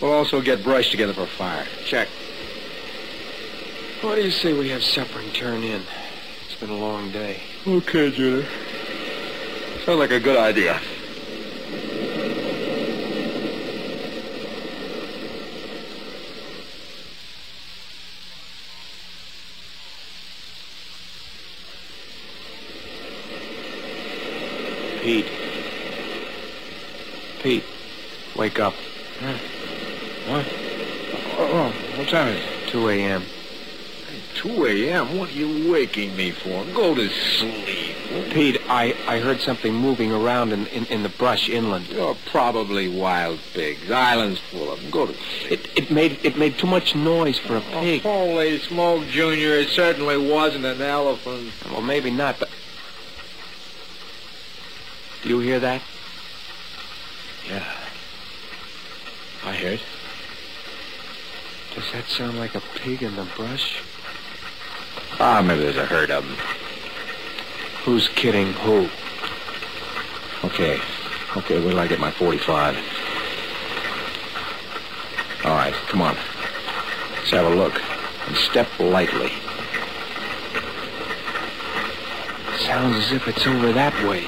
We'll 0.00 0.12
also 0.12 0.42
get 0.42 0.62
brush 0.62 0.90
together 0.90 1.14
for 1.14 1.22
a 1.22 1.26
fire. 1.26 1.66
Check. 1.86 2.06
What 4.02 4.16
do 4.16 4.22
you 4.22 4.30
say 4.30 4.52
we 4.52 4.68
have 4.68 4.84
supper 4.84 5.18
and 5.18 5.34
turn 5.34 5.62
in? 5.62 5.82
It's 6.44 6.60
been 6.60 6.68
a 6.68 6.76
long 6.76 7.10
day. 7.12 7.40
Okay, 7.66 8.10
Junior. 8.10 8.46
Sounds 9.86 9.98
like 9.98 10.10
a 10.10 10.20
good 10.20 10.36
idea. 10.36 10.78
Pete. 25.00 25.26
Pete, 27.46 27.62
wake 28.36 28.58
up. 28.58 28.74
What? 30.28 30.46
Oh, 31.38 31.72
oh, 31.72 31.98
what 31.98 32.08
time 32.08 32.28
is 32.28 32.42
it? 32.44 32.68
2 32.70 32.88
a.m. 32.88 33.22
2 34.36 34.66
a.m.? 34.66 35.18
What 35.18 35.30
are 35.30 35.32
you 35.32 35.70
waking 35.72 36.16
me 36.16 36.30
for? 36.30 36.64
Go 36.74 36.94
to 36.94 37.08
sleep. 37.08 37.96
Pete, 38.30 38.60
I, 38.68 38.94
I 39.06 39.18
heard 39.20 39.40
something 39.40 39.74
moving 39.74 40.12
around 40.12 40.52
in, 40.52 40.66
in, 40.68 40.86
in 40.86 41.02
the 41.02 41.08
brush 41.08 41.48
inland. 41.48 41.88
You're 41.88 42.16
probably 42.26 42.88
wild 42.88 43.40
pigs. 43.52 43.90
Island's 43.90 44.38
full 44.38 44.70
of 44.70 44.80
them. 44.80 44.90
Go 44.90 45.06
to 45.06 45.14
sleep. 45.14 45.52
It, 45.52 45.68
it 45.76 45.90
made 45.90 46.18
it 46.24 46.36
made 46.36 46.58
too 46.58 46.66
much 46.66 46.94
noise 46.94 47.38
for 47.38 47.56
a 47.56 47.60
pig. 47.60 48.02
Holy 48.02 48.58
smoke, 48.60 49.06
Junior. 49.06 49.54
It 49.54 49.70
certainly 49.70 50.16
wasn't 50.16 50.64
an 50.64 50.80
elephant. 50.80 51.52
Well, 51.70 51.82
maybe 51.82 52.10
not, 52.10 52.38
but. 52.38 52.50
Do 55.22 55.28
you 55.30 55.40
hear 55.40 55.60
that? 55.60 55.82
Yeah. 57.48 57.75
I 59.46 59.54
heard. 59.54 59.80
Does 61.76 61.92
that 61.92 62.06
sound 62.08 62.36
like 62.36 62.56
a 62.56 62.62
pig 62.74 63.04
in 63.04 63.14
the 63.14 63.24
brush? 63.36 63.78
Ah, 65.20 65.40
maybe 65.40 65.60
there's 65.60 65.76
a 65.76 65.86
herd 65.86 66.10
of 66.10 66.26
them. 66.26 66.36
Who's 67.84 68.08
kidding 68.08 68.52
who? 68.54 68.88
Okay. 70.42 70.80
Okay, 71.36 71.60
wait 71.60 71.70
till 71.70 71.78
I 71.78 71.86
get 71.86 72.00
my 72.00 72.10
45. 72.10 72.76
All 75.44 75.54
right, 75.54 75.74
come 75.74 76.02
on. 76.02 76.16
Let's 77.14 77.30
have 77.30 77.46
a 77.46 77.54
look. 77.54 77.80
And 78.26 78.36
step 78.36 78.68
lightly. 78.80 79.30
Sounds 82.58 82.96
as 82.96 83.12
if 83.12 83.28
it's 83.28 83.46
over 83.46 83.72
that 83.72 83.94
way. 84.08 84.22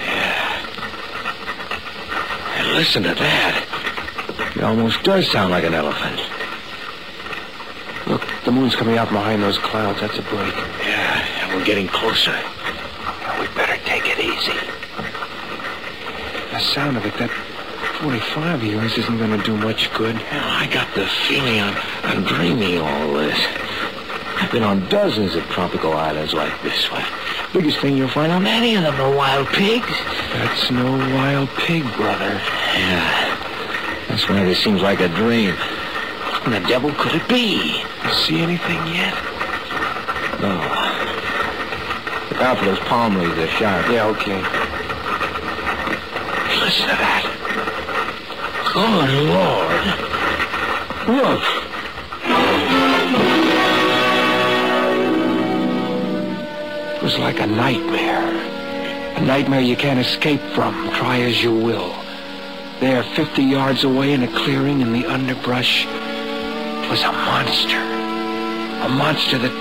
Yeah. 0.00 0.66
And 2.56 2.72
listen 2.72 3.04
to 3.04 3.14
that. 3.14 3.71
It 4.62 4.66
almost 4.66 5.02
does 5.02 5.28
sound 5.28 5.50
like 5.50 5.64
an 5.64 5.74
elephant. 5.74 6.20
Look, 8.06 8.24
the 8.44 8.52
moon's 8.52 8.76
coming 8.76 8.96
out 8.96 9.08
behind 9.08 9.42
those 9.42 9.58
clouds. 9.58 10.00
That's 10.00 10.16
a 10.18 10.22
break. 10.22 10.54
Yeah, 10.86 11.26
and 11.42 11.58
we're 11.58 11.64
getting 11.64 11.88
closer. 11.88 12.30
we 13.40 13.48
better 13.56 13.76
take 13.84 14.04
it 14.06 14.20
easy. 14.20 14.56
The 16.52 16.60
sound 16.60 16.96
of 16.96 17.04
it, 17.04 17.12
that 17.18 17.30
45 18.02 18.62
of 18.62 18.64
yours 18.64 18.96
isn't 18.98 19.18
going 19.18 19.36
to 19.36 19.44
do 19.44 19.56
much 19.56 19.92
good. 19.94 20.14
Well, 20.14 20.24
I 20.30 20.68
got 20.72 20.94
the 20.94 21.08
feeling 21.26 21.58
I'm, 21.58 21.76
I'm 22.04 22.22
dreaming 22.22 22.78
all 22.78 23.14
this. 23.14 23.40
I've 24.36 24.52
been 24.52 24.62
on 24.62 24.88
dozens 24.88 25.34
of 25.34 25.42
tropical 25.46 25.92
islands 25.94 26.34
like 26.34 26.62
this 26.62 26.88
one. 26.88 27.04
Biggest 27.52 27.80
thing 27.80 27.96
you'll 27.96 28.06
find 28.06 28.30
on 28.30 28.46
any 28.46 28.76
of 28.76 28.84
them 28.84 28.94
are 29.00 29.12
wild 29.12 29.48
pigs. 29.48 29.98
That's 30.34 30.70
no 30.70 30.98
wild 31.16 31.48
pig, 31.56 31.82
brother. 31.96 32.40
Yeah. 32.76 33.41
This 34.12 34.62
seems 34.62 34.82
like 34.82 35.00
a 35.00 35.08
dream. 35.08 35.54
What 35.54 36.46
in 36.46 36.52
the 36.52 36.68
devil 36.68 36.92
could 36.92 37.14
it 37.14 37.26
be? 37.30 37.82
You 38.04 38.10
see 38.12 38.40
anything 38.40 38.86
yet? 38.88 39.14
No. 40.38 40.52
Look 42.30 42.42
out 42.42 42.58
for 42.58 42.66
those 42.66 42.78
palm 42.80 43.16
leaves. 43.16 43.34
They're 43.36 43.48
sharp. 43.48 43.88
Yeah, 43.90 44.06
okay. 44.08 44.36
Listen 46.60 46.88
to 46.90 46.96
that. 47.00 47.24
Good 48.74 49.12
Lord. 49.32 49.86
Look. 51.16 51.42
It 56.96 57.02
was 57.02 57.18
like 57.18 57.40
a 57.40 57.46
nightmare. 57.46 58.28
A 59.16 59.20
nightmare 59.22 59.62
you 59.62 59.76
can't 59.76 60.00
escape 60.00 60.42
from, 60.54 60.90
try 60.90 61.20
as 61.20 61.42
you 61.42 61.54
will. 61.54 62.01
There, 62.82 63.04
50 63.14 63.44
yards 63.44 63.84
away 63.84 64.12
in 64.12 64.24
a 64.24 64.26
clearing 64.26 64.80
in 64.80 64.92
the 64.92 65.06
underbrush, 65.06 65.86
was 66.90 67.00
a 67.04 67.12
monster. 67.12 67.78
A 67.78 68.88
monster 68.88 69.38
that 69.38 69.54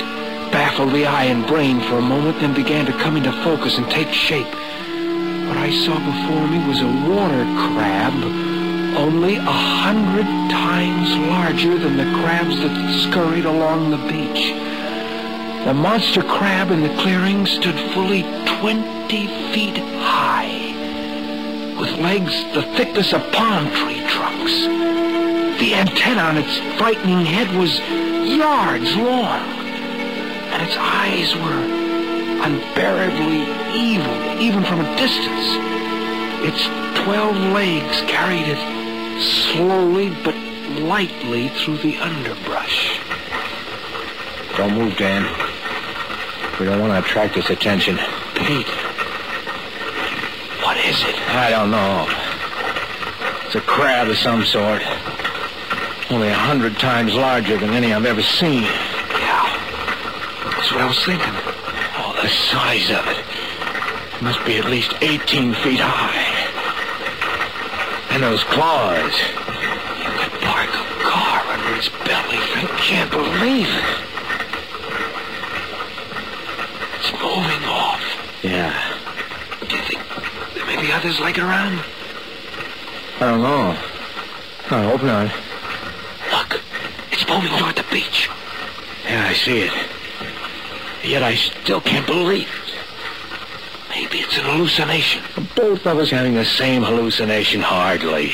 baffled 0.51 0.91
the 0.91 1.05
eye 1.05 1.25
and 1.25 1.45
brain 1.45 1.81
for 1.81 1.99
a 1.99 2.01
moment, 2.01 2.39
then 2.39 2.55
began 2.55 2.87
to 2.87 2.97
come 2.97 3.17
into 3.17 3.31
focus 3.43 3.77
and 3.77 3.87
take 3.91 4.07
shape. 4.07 4.51
What 5.45 5.57
I 5.57 5.69
saw 5.85 5.93
before 6.01 6.47
me 6.47 6.65
was 6.67 6.81
a 6.81 7.13
water 7.13 7.45
crab, 7.69 8.17
only 8.97 9.35
a 9.35 9.41
hundred 9.85 10.25
times 10.49 11.15
larger 11.29 11.77
than 11.77 11.97
the 11.97 12.09
crabs 12.23 12.59
that 12.59 13.05
scurried 13.05 13.45
along 13.45 13.91
the 13.91 14.01
beach. 14.09 14.49
The 15.65 15.75
monster 15.75 16.23
crab 16.23 16.71
in 16.71 16.81
the 16.81 17.01
clearing 17.03 17.45
stood 17.45 17.77
fully 17.93 18.23
20 18.57 19.27
feet 19.53 19.77
high, 19.77 20.50
with 21.81 21.97
legs 21.97 22.43
the 22.53 22.61
thickness 22.77 23.11
of 23.11 23.21
palm 23.31 23.65
tree 23.71 24.05
trunks. 24.07 24.53
The 25.59 25.73
antenna 25.73 26.21
on 26.21 26.37
its 26.37 26.57
frightening 26.77 27.25
head 27.25 27.49
was 27.57 27.79
yards 28.29 28.95
long, 28.95 29.41
and 30.53 30.61
its 30.61 30.77
eyes 30.77 31.33
were 31.35 31.63
unbearably 32.45 33.41
evil, 33.75 34.13
even 34.39 34.63
from 34.63 34.81
a 34.81 34.95
distance. 34.95 35.47
Its 36.45 36.63
twelve 37.03 37.35
legs 37.51 38.01
carried 38.01 38.45
it 38.45 38.61
slowly 39.19 40.09
but 40.23 40.35
lightly 40.81 41.49
through 41.49 41.77
the 41.77 41.97
underbrush. 41.97 42.99
Don't 44.55 44.75
move, 44.75 44.95
Dan. 44.97 45.23
We 46.59 46.67
don't 46.67 46.79
want 46.79 46.93
to 46.93 46.99
attract 46.99 47.37
its 47.37 47.49
attention. 47.49 47.97
Pete, 48.35 48.67
is 50.91 51.01
it? 51.03 51.15
I 51.29 51.49
don't 51.51 51.71
know. 51.71 52.05
It's 53.45 53.55
a 53.55 53.61
crab 53.61 54.09
of 54.09 54.17
some 54.17 54.43
sort. 54.43 54.81
Only 56.11 56.27
a 56.27 56.33
hundred 56.33 56.77
times 56.79 57.13
larger 57.13 57.57
than 57.57 57.69
any 57.69 57.93
I've 57.93 58.05
ever 58.05 58.21
seen. 58.21 58.63
Yeah, 58.63 59.47
that's 60.43 60.69
what 60.69 60.81
I 60.81 60.87
was 60.87 60.99
thinking. 61.05 61.31
Oh, 61.95 62.11
the 62.21 62.27
size 62.27 62.91
of 62.91 63.07
it. 63.07 63.23
It 64.15 64.21
must 64.21 64.43
be 64.45 64.57
at 64.57 64.65
least 64.65 64.91
18 64.99 65.53
feet 65.63 65.79
high. 65.79 66.27
And 68.11 68.21
those 68.21 68.43
claws. 68.43 69.15
You 69.15 70.11
could 70.19 70.41
park 70.43 70.69
a 70.75 70.83
car 71.07 71.39
under 71.55 71.73
its 71.79 71.87
belly. 72.03 72.35
I 72.59 72.67
can't 72.83 73.09
believe 73.09 73.71
it. 73.71 74.11
It's 76.99 77.13
moving 77.13 77.63
off. 77.63 78.03
Yeah. 78.43 78.75
Do 79.69 79.77
you 79.77 79.83
think 79.83 80.01
there 80.55 80.65
may 81.31 81.37
be 81.37 81.37
others 81.37 81.37
like 81.37 81.37
it 81.37 81.43
around? 81.43 81.83
I 83.19 83.31
don't 83.31 83.41
know. 83.41 83.77
I 84.69 84.83
hope 84.83 85.03
not. 85.03 85.31
Look, 86.31 86.61
it's 87.11 87.23
foaming 87.23 87.57
toward 87.57 87.75
the 87.75 87.85
beach. 87.91 88.29
Yeah, 89.05 89.27
I 89.27 89.33
see 89.33 89.61
it. 89.61 89.73
Yet 91.03 91.23
I 91.23 91.35
still 91.35 91.81
can't 91.81 92.05
believe 92.05 92.47
it. 92.47 92.73
Maybe 93.89 94.19
it's 94.19 94.37
an 94.37 94.45
hallucination. 94.45 95.23
Both 95.55 95.85
of 95.85 95.97
us 95.97 96.09
having 96.09 96.35
the 96.35 96.45
same 96.45 96.83
hallucination, 96.83 97.61
hardly. 97.61 98.31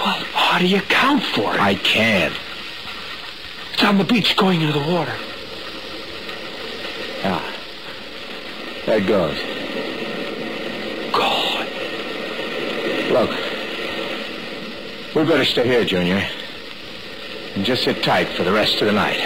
Well, 0.00 0.24
how 0.32 0.58
do 0.58 0.66
you 0.66 0.78
account 0.78 1.22
for 1.22 1.54
it? 1.54 1.60
I 1.60 1.74
can't. 1.74 2.34
It's 3.72 3.84
on 3.84 3.98
the 3.98 4.04
beach 4.04 4.36
going 4.36 4.60
into 4.62 4.72
the 4.72 4.92
water. 4.92 5.14
Ah. 7.24 7.54
There 8.86 8.98
it 8.98 9.06
goes. 9.06 9.57
Look. 13.10 13.30
We 15.14 15.24
better 15.24 15.44
stay 15.44 15.66
here, 15.66 15.84
Junior. 15.84 16.28
And 17.54 17.64
just 17.64 17.84
sit 17.84 18.02
tight 18.04 18.28
for 18.28 18.44
the 18.44 18.52
rest 18.52 18.82
of 18.82 18.86
the 18.86 18.92
night. 18.92 19.18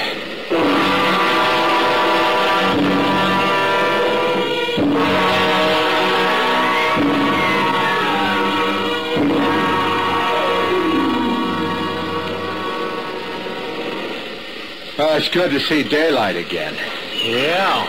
Oh, 14.99 15.17
it's 15.17 15.29
good 15.29 15.51
to 15.51 15.59
see 15.59 15.83
daylight 15.83 16.37
again. 16.37 16.77
Yeah. 17.25 17.85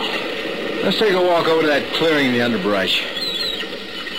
Let's 0.82 0.98
take 0.98 1.14
a 1.14 1.22
walk 1.22 1.46
over 1.46 1.62
to 1.62 1.68
that 1.68 1.94
clearing 1.94 2.26
in 2.26 2.32
the 2.32 2.42
underbrush. 2.42 3.04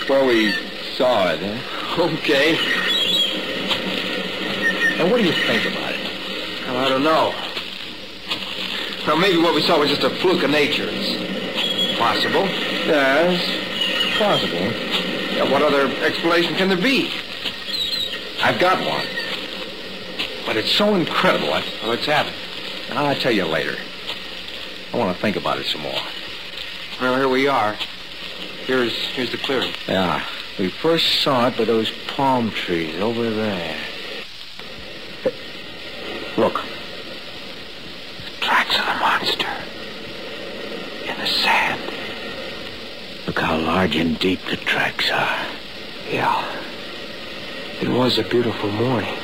Where 0.08 0.24
we 0.24 0.65
saw 0.96 1.28
it, 1.30 1.40
huh? 1.42 2.02
Okay. 2.04 2.56
And 4.98 5.10
what 5.10 5.18
do 5.18 5.24
you 5.26 5.32
think 5.32 5.66
about 5.70 5.92
it? 5.92 6.00
Well, 6.66 6.76
I 6.78 6.88
don't 6.88 7.02
know. 7.02 7.34
Well, 9.06 9.18
maybe 9.18 9.36
what 9.36 9.54
we 9.54 9.60
saw 9.62 9.78
was 9.78 9.90
just 9.90 10.02
a 10.04 10.10
fluke 10.10 10.42
of 10.42 10.50
nature. 10.50 10.88
It's 10.88 11.98
possible. 11.98 12.44
Yes, 12.88 13.38
possible. 14.18 14.58
Yeah, 15.36 15.50
what 15.52 15.62
other 15.62 15.86
explanation 16.02 16.54
can 16.54 16.68
there 16.68 16.80
be? 16.80 17.12
I've 18.42 18.58
got 18.58 18.78
one. 18.84 19.06
But 20.46 20.56
it's 20.56 20.72
so 20.72 20.94
incredible. 20.94 21.52
I, 21.52 21.62
Well, 21.82 21.90
let's 21.90 22.06
have 22.06 22.26
it. 22.26 22.34
I'll 22.92 23.14
tell 23.16 23.32
you 23.32 23.44
later. 23.44 23.76
I 24.92 24.96
want 24.96 25.14
to 25.14 25.20
think 25.20 25.36
about 25.36 25.58
it 25.58 25.66
some 25.66 25.82
more. 25.82 26.00
Well, 27.00 27.16
here 27.16 27.28
we 27.28 27.46
are. 27.48 27.76
Here's 28.64 28.94
here's 29.08 29.30
the 29.30 29.38
clearing. 29.38 29.72
Yeah, 29.86 30.24
we 30.58 30.68
first 30.70 31.20
saw 31.20 31.48
it 31.48 31.56
by 31.56 31.64
those 31.64 31.90
palm 32.08 32.50
trees 32.50 33.00
over 33.00 33.30
there. 33.30 33.76
Look, 36.36 36.62
The 38.24 38.40
Tracks 38.40 38.78
of 38.78 38.86
the 38.86 38.94
monster. 38.94 39.52
In 41.04 41.18
the 41.18 41.26
sand. 41.26 41.80
look 43.26 43.38
how 43.38 43.58
large 43.58 43.96
and 43.96 44.18
deep 44.18 44.40
the 44.46 44.56
tracks 44.56 45.10
are. 45.10 45.46
Yeah. 46.10 46.44
It 47.80 47.88
was 47.88 48.18
a 48.18 48.22
beautiful 48.22 48.70
morning. 48.70 49.16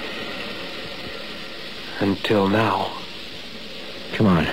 Until 2.00 2.48
now. 2.48 2.92
Come 4.14 4.26
on. 4.26 4.46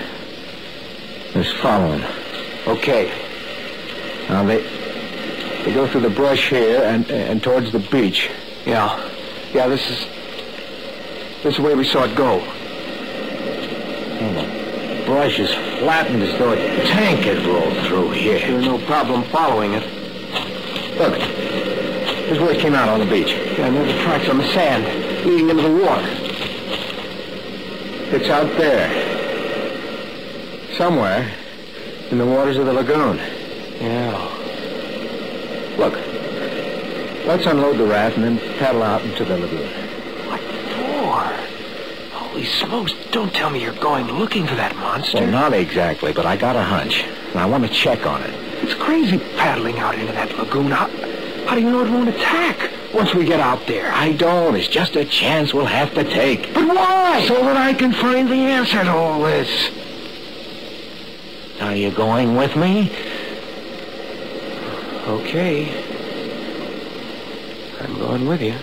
Let's 1.34 1.52
follow 1.52 1.98
him. 1.98 2.66
Okay. 2.66 3.12
Now 4.28 4.44
they 4.44 4.79
they 5.64 5.72
go 5.74 5.86
through 5.86 6.02
the 6.02 6.10
brush 6.10 6.48
here 6.50 6.82
and 6.82 7.10
and 7.10 7.42
towards 7.42 7.72
the 7.72 7.78
beach. 7.78 8.30
Yeah. 8.64 9.10
Yeah, 9.52 9.68
this 9.68 9.88
is 9.90 10.06
this 11.42 11.52
is 11.52 11.56
the 11.56 11.62
way 11.62 11.74
we 11.74 11.84
saw 11.84 12.04
it 12.04 12.14
go. 12.16 12.40
And 14.20 14.36
the 14.36 15.04
brush 15.06 15.38
is 15.38 15.52
flattened 15.78 16.22
as 16.22 16.38
though 16.38 16.52
a 16.52 16.56
tank 16.86 17.20
had 17.20 17.44
rolled 17.46 17.76
through 17.86 18.10
here. 18.10 18.38
There's 18.38 18.66
no 18.66 18.78
problem 18.86 19.24
following 19.24 19.72
it. 19.74 19.82
Look, 20.98 21.16
here's 21.16 22.38
where 22.38 22.52
it 22.52 22.60
came 22.60 22.74
out 22.74 22.88
on 22.88 23.00
the 23.00 23.06
beach. 23.06 23.30
Yeah, 23.30 23.66
and 23.66 23.76
there's 23.76 23.92
the 23.92 24.02
tracks 24.02 24.28
on 24.28 24.38
the 24.38 24.46
sand 24.48 24.84
leading 25.26 25.48
into 25.50 25.62
the 25.62 25.84
water. 25.84 26.08
It's 28.12 28.28
out 28.28 28.56
there. 28.58 28.88
Somewhere 30.76 31.32
in 32.10 32.18
the 32.18 32.26
waters 32.26 32.56
of 32.56 32.66
the 32.66 32.72
lagoon. 32.72 33.18
Yeah. 33.80 34.39
Let's 37.30 37.46
unload 37.46 37.78
the 37.78 37.86
raft 37.86 38.16
and 38.16 38.24
then 38.24 38.58
paddle 38.58 38.82
out 38.82 39.02
into 39.02 39.24
the 39.24 39.38
lagoon. 39.38 39.70
What 40.26 40.40
for? 40.74 42.18
Holy 42.18 42.44
smokes, 42.44 42.92
don't 43.12 43.32
tell 43.32 43.50
me 43.50 43.62
you're 43.62 43.72
going 43.74 44.08
looking 44.08 44.48
for 44.48 44.56
that 44.56 44.74
monster. 44.74 45.18
Well, 45.18 45.30
not 45.30 45.52
exactly, 45.52 46.12
but 46.12 46.26
I 46.26 46.36
got 46.36 46.56
a 46.56 46.62
hunch, 46.64 47.04
and 47.04 47.36
I 47.36 47.46
want 47.46 47.64
to 47.64 47.70
check 47.70 48.04
on 48.04 48.20
it. 48.24 48.34
It's 48.64 48.74
crazy 48.74 49.18
paddling 49.36 49.78
out 49.78 49.94
into 49.94 50.12
that 50.12 50.36
lagoon. 50.38 50.72
How, 50.72 50.88
how 51.46 51.54
do 51.54 51.60
you 51.60 51.70
know 51.70 51.84
it 51.84 51.90
won't 51.92 52.08
attack 52.08 52.72
once 52.92 53.14
we 53.14 53.24
get 53.24 53.38
out 53.38 53.64
there? 53.68 53.92
I 53.92 54.10
don't. 54.10 54.56
It's 54.56 54.66
just 54.66 54.96
a 54.96 55.04
chance 55.04 55.54
we'll 55.54 55.66
have 55.66 55.94
to 55.94 56.02
take. 56.02 56.52
But 56.52 56.66
why? 56.66 57.24
So 57.28 57.34
that 57.44 57.56
I 57.56 57.74
can 57.74 57.92
find 57.92 58.28
the 58.28 58.34
answer 58.34 58.82
to 58.82 58.90
all 58.90 59.22
this. 59.22 59.70
Are 61.60 61.76
you 61.76 61.92
going 61.92 62.34
with 62.34 62.56
me? 62.56 62.90
Okay. 65.06 65.79
I'm 68.10 68.26
going 68.26 68.28
with 68.28 68.42
you. 68.42 68.54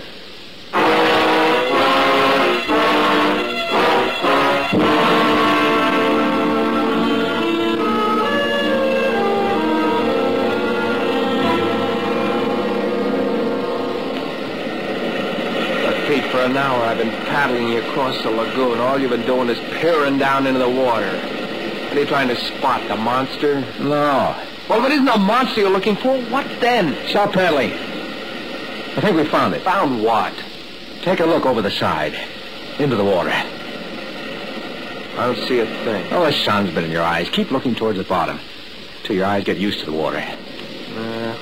But 15.82 16.06
Pete, 16.06 16.24
for 16.30 16.40
an 16.40 16.54
hour 16.54 16.82
I've 16.82 16.98
been 16.98 17.08
paddling 17.08 17.68
you 17.68 17.80
across 17.80 18.22
the 18.22 18.30
lagoon. 18.30 18.80
All 18.80 18.98
you've 18.98 19.08
been 19.08 19.24
doing 19.24 19.48
is 19.48 19.58
peering 19.80 20.18
down 20.18 20.46
into 20.46 20.58
the 20.58 20.68
water. 20.68 21.06
Are 21.06 21.98
you 21.98 22.04
trying 22.04 22.28
to 22.28 22.36
spot 22.36 22.86
the 22.86 22.96
monster? 22.96 23.62
No. 23.80 24.38
Well, 24.68 24.84
if 24.84 24.90
it 24.90 24.92
isn't 24.92 25.08
a 25.08 25.16
monster 25.16 25.62
you're 25.62 25.70
looking 25.70 25.96
for, 25.96 26.20
what 26.24 26.46
then? 26.60 27.08
Stop 27.08 27.32
paddling. 27.32 27.87
I 28.98 29.00
think 29.00 29.16
we 29.16 29.24
found 29.26 29.54
it. 29.54 29.62
Found 29.62 30.02
what? 30.02 30.34
Take 31.02 31.20
a 31.20 31.24
look 31.24 31.46
over 31.46 31.62
the 31.62 31.70
side. 31.70 32.18
Into 32.80 32.96
the 32.96 33.04
water. 33.04 33.30
I 33.30 33.44
don't 35.14 35.38
see 35.46 35.60
a 35.60 35.66
thing. 35.66 36.12
Oh, 36.12 36.24
the 36.24 36.32
sun's 36.32 36.74
been 36.74 36.82
in 36.82 36.90
your 36.90 37.04
eyes. 37.04 37.28
Keep 37.28 37.52
looking 37.52 37.76
towards 37.76 37.98
the 37.98 38.02
bottom. 38.02 38.40
Till 39.04 39.14
your 39.14 39.26
eyes 39.26 39.44
get 39.44 39.56
used 39.56 39.78
to 39.78 39.86
the 39.86 39.92
water. 39.92 40.18
Uh, 40.18 41.36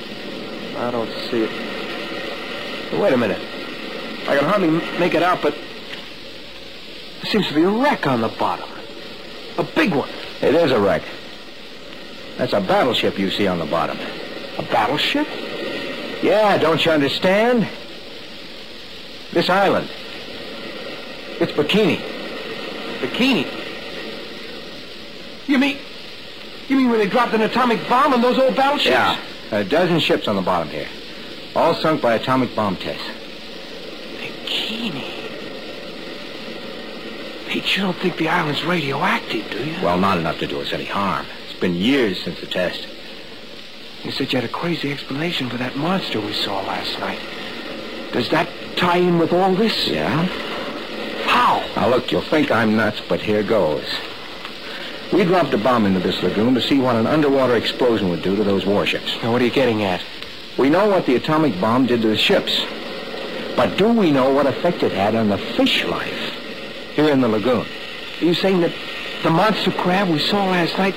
I 0.76 0.90
don't 0.90 1.10
see 1.30 1.44
it. 1.44 2.92
Wait 3.00 3.14
a 3.14 3.16
minute. 3.16 3.40
I 4.28 4.36
can 4.36 4.44
hardly 4.44 4.68
make 4.98 5.14
it 5.14 5.22
out, 5.22 5.40
but 5.40 5.54
there 7.22 7.30
seems 7.30 7.48
to 7.48 7.54
be 7.54 7.62
a 7.62 7.70
wreck 7.70 8.06
on 8.06 8.20
the 8.20 8.28
bottom. 8.28 8.68
A 9.56 9.62
big 9.62 9.94
one. 9.94 10.10
It 10.42 10.54
is 10.54 10.72
a 10.72 10.78
wreck. 10.78 11.04
That's 12.36 12.52
a 12.52 12.60
battleship 12.60 13.18
you 13.18 13.30
see 13.30 13.46
on 13.46 13.58
the 13.58 13.64
bottom. 13.64 13.98
A 14.58 14.62
battleship? 14.62 15.26
Yeah, 16.22 16.58
don't 16.58 16.84
you 16.84 16.92
understand? 16.92 17.68
This 19.32 19.50
island. 19.50 19.88
It's 21.40 21.52
Bikini. 21.52 22.00
Bikini. 23.00 23.46
You 25.46 25.58
mean... 25.58 25.78
You 26.68 26.76
mean 26.76 26.88
when 26.90 26.98
they 26.98 27.06
dropped 27.08 27.32
an 27.34 27.42
atomic 27.42 27.88
bomb 27.88 28.12
on 28.12 28.22
those 28.22 28.38
old 28.38 28.56
battleships? 28.56 28.90
Yeah. 28.90 29.20
A 29.52 29.62
dozen 29.62 30.00
ships 30.00 30.26
on 30.26 30.34
the 30.34 30.42
bottom 30.42 30.68
here. 30.68 30.88
All 31.54 31.74
sunk 31.74 32.02
by 32.02 32.14
atomic 32.14 32.54
bomb 32.56 32.76
tests. 32.76 33.06
Bikini. 34.16 35.12
Pete, 37.46 37.76
you 37.76 37.82
don't 37.82 37.96
think 37.98 38.16
the 38.16 38.28
island's 38.28 38.64
radioactive, 38.64 39.48
do 39.50 39.64
you? 39.64 39.76
Well, 39.82 39.98
not 39.98 40.18
enough 40.18 40.38
to 40.40 40.46
do 40.46 40.60
us 40.60 40.72
any 40.72 40.86
harm. 40.86 41.26
It's 41.48 41.58
been 41.58 41.74
years 41.74 42.20
since 42.24 42.40
the 42.40 42.46
test. 42.46 42.88
You 44.06 44.12
said 44.12 44.32
you 44.32 44.40
had 44.40 44.48
a 44.48 44.52
crazy 44.52 44.92
explanation 44.92 45.50
for 45.50 45.56
that 45.56 45.74
monster 45.74 46.20
we 46.20 46.32
saw 46.32 46.60
last 46.60 46.96
night. 47.00 47.18
Does 48.12 48.28
that 48.28 48.48
tie 48.76 48.98
in 48.98 49.18
with 49.18 49.32
all 49.32 49.52
this? 49.52 49.88
Yeah? 49.88 50.26
How? 51.26 51.68
Now, 51.74 51.88
look, 51.88 52.12
you'll 52.12 52.22
think 52.22 52.52
I'm 52.52 52.76
nuts, 52.76 53.02
but 53.08 53.20
here 53.20 53.42
goes. 53.42 53.84
We 55.12 55.24
dropped 55.24 55.52
a 55.54 55.58
bomb 55.58 55.86
into 55.86 55.98
this 55.98 56.22
lagoon 56.22 56.54
to 56.54 56.62
see 56.62 56.78
what 56.78 56.94
an 56.94 57.08
underwater 57.08 57.56
explosion 57.56 58.08
would 58.10 58.22
do 58.22 58.36
to 58.36 58.44
those 58.44 58.64
warships. 58.64 59.12
Now, 59.24 59.32
what 59.32 59.42
are 59.42 59.44
you 59.44 59.50
getting 59.50 59.82
at? 59.82 60.00
We 60.56 60.70
know 60.70 60.88
what 60.88 61.04
the 61.04 61.16
atomic 61.16 61.60
bomb 61.60 61.86
did 61.86 62.02
to 62.02 62.08
the 62.08 62.16
ships. 62.16 62.64
But 63.56 63.76
do 63.76 63.92
we 63.92 64.12
know 64.12 64.32
what 64.32 64.46
effect 64.46 64.84
it 64.84 64.92
had 64.92 65.16
on 65.16 65.30
the 65.30 65.38
fish 65.38 65.84
life 65.84 66.32
here 66.94 67.10
in 67.10 67.20
the 67.20 67.28
lagoon? 67.28 67.66
Are 68.20 68.24
you 68.24 68.34
saying 68.34 68.60
that 68.60 68.72
the 69.24 69.30
monster 69.30 69.72
crab 69.72 70.08
we 70.08 70.20
saw 70.20 70.44
last 70.44 70.78
night 70.78 70.94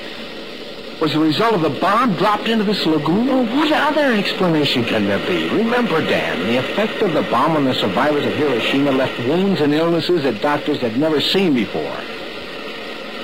was 1.00 1.12
the 1.12 1.18
result 1.18 1.54
of 1.54 1.62
the 1.62 1.80
bomb 1.80 2.14
dropped 2.16 2.46
into 2.46 2.64
this 2.64 2.84
lagoon? 2.84 3.26
Well, 3.26 3.46
what 3.56 3.72
other 3.72 4.12
explanation 4.12 4.84
can 4.84 5.06
there 5.06 5.24
be? 5.26 5.48
Remember, 5.48 6.00
Dan, 6.00 6.40
the 6.40 6.58
effect 6.58 7.00
of 7.02 7.14
the 7.14 7.22
bomb 7.22 7.56
on 7.56 7.64
the 7.64 7.74
survivors 7.74 8.26
of 8.26 8.34
Hiroshima 8.34 8.92
left 8.92 9.18
wounds 9.20 9.60
and 9.60 9.72
illnesses 9.72 10.22
that 10.24 10.42
doctors 10.42 10.78
had 10.78 10.98
never 10.98 11.20
seen 11.20 11.54
before. 11.54 11.96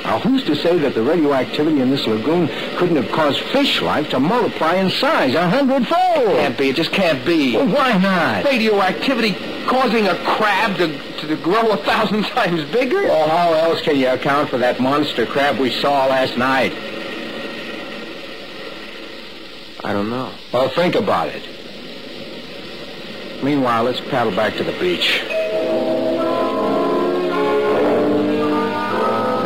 Now, 0.05 0.21
who's 0.21 0.45
to 0.45 0.55
say 0.55 0.79
that 0.79 0.95
the 0.95 1.03
radioactivity 1.03 1.81
in 1.81 1.91
this 1.91 2.07
lagoon 2.07 2.47
couldn't 2.79 2.95
have 2.95 3.11
caused 3.11 3.41
fish 3.41 3.83
life 3.83 4.09
to 4.11 4.21
multiply 4.21 4.77
in 4.77 4.89
size 4.89 5.35
a 5.35 5.51
hundredfold? 5.51 6.37
Can't 6.37 6.57
be. 6.57 6.69
It 6.69 6.77
just 6.77 6.93
can't 6.93 7.27
be. 7.27 7.57
Well, 7.57 7.67
why 7.67 7.99
not? 7.99 8.45
Radioactivity 8.45 9.33
causing 9.67 10.07
a 10.07 10.15
crab 10.25 10.77
to, 10.77 11.27
to 11.27 11.37
grow 11.37 11.73
a 11.73 11.77
thousand 11.79 12.23
times 12.27 12.65
bigger? 12.71 13.03
Well, 13.03 13.29
how 13.29 13.53
else 13.53 13.81
can 13.83 13.97
you 13.97 14.09
account 14.09 14.49
for 14.49 14.59
that 14.59 14.79
monster 14.81 15.27
crab 15.27 15.59
we 15.59 15.73
saw 15.73 16.07
last 16.07 16.39
night? 16.39 16.73
I 19.87 19.93
don't 19.93 20.11
know. 20.11 20.33
Well, 20.53 20.69
think 20.71 20.97
about 20.97 21.29
it. 21.29 21.47
Meanwhile, 23.41 23.85
let's 23.85 24.01
paddle 24.01 24.35
back 24.35 24.57
to 24.57 24.65
the 24.65 24.73
beach. 24.83 25.23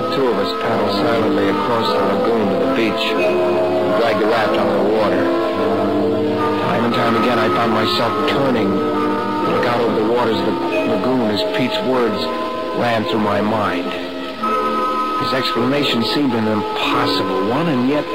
The 0.01 0.17
two 0.17 0.27
of 0.33 0.39
us 0.41 0.63
paddle 0.63 0.93
silently 0.95 1.51
across 1.51 1.93
the 1.93 2.01
lagoon 2.01 2.49
to 2.49 2.65
the 2.65 2.73
beach 2.75 3.05
and 3.13 4.19
the 4.23 4.27
raft 4.33 4.57
out 4.57 4.67
of 4.67 4.73
the 4.81 4.95
water. 4.97 5.25
Time 6.65 6.85
and 6.87 6.95
time 6.95 7.17
again, 7.17 7.39
I 7.39 7.49
found 7.49 7.73
myself 7.75 8.31
turning 8.31 8.71
to 8.71 9.51
look 9.53 9.67
out 9.67 9.83
over 9.83 10.01
the 10.01 10.11
waters 10.11 10.41
of 10.41 10.47
the 10.47 10.53
lagoon 10.53 11.31
as 11.37 11.43
Pete's 11.55 11.77
words 11.87 12.17
ran 12.81 13.05
through 13.05 13.21
my 13.21 13.43
mind. 13.43 13.93
His 15.23 15.35
explanation 15.35 16.03
seemed 16.03 16.33
an 16.33 16.49
impossible 16.49 17.51
one, 17.51 17.69
and 17.69 17.91
yet, 17.91 18.07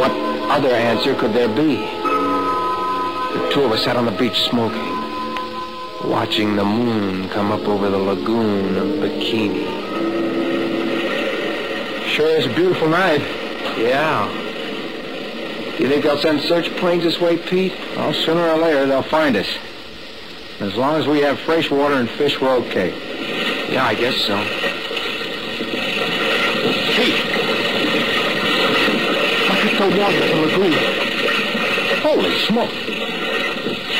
what 0.00 0.25
other 0.50 0.68
answer 0.68 1.14
could 1.14 1.32
there 1.32 1.48
be? 1.48 1.76
The 1.76 3.50
two 3.52 3.62
of 3.62 3.72
us 3.72 3.84
sat 3.84 3.96
on 3.96 4.06
the 4.06 4.12
beach 4.12 4.40
smoking, 4.48 4.80
watching 6.08 6.56
the 6.56 6.64
moon 6.64 7.28
come 7.30 7.52
up 7.52 7.66
over 7.68 7.90
the 7.90 7.98
lagoon 7.98 8.76
of 8.76 8.88
Bikini. 9.00 9.84
Sure 12.08 12.28
is 12.28 12.46
a 12.46 12.54
beautiful 12.54 12.88
night. 12.88 13.20
Yeah. 13.76 14.26
You 15.78 15.88
think 15.88 16.04
they'll 16.04 16.16
send 16.18 16.40
search 16.40 16.70
planes 16.76 17.02
this 17.04 17.20
way, 17.20 17.36
Pete? 17.36 17.74
Well, 17.94 18.14
sooner 18.14 18.48
or 18.48 18.56
later 18.56 18.86
they'll 18.86 19.02
find 19.02 19.36
us. 19.36 19.48
As 20.60 20.74
long 20.76 20.98
as 20.98 21.06
we 21.06 21.20
have 21.20 21.38
fresh 21.40 21.70
water 21.70 21.96
and 21.96 22.08
fish, 22.08 22.40
we're 22.40 22.56
okay. 22.56 22.94
Yeah, 23.70 23.84
I 23.84 23.94
guess 23.94 24.16
so. 24.16 24.42
Pete! 26.94 27.36
At 29.86 29.96
water 29.96 30.18
the 30.18 30.34
lagoon. 30.34 30.72
Holy 32.02 32.34
smoke! 32.40 32.74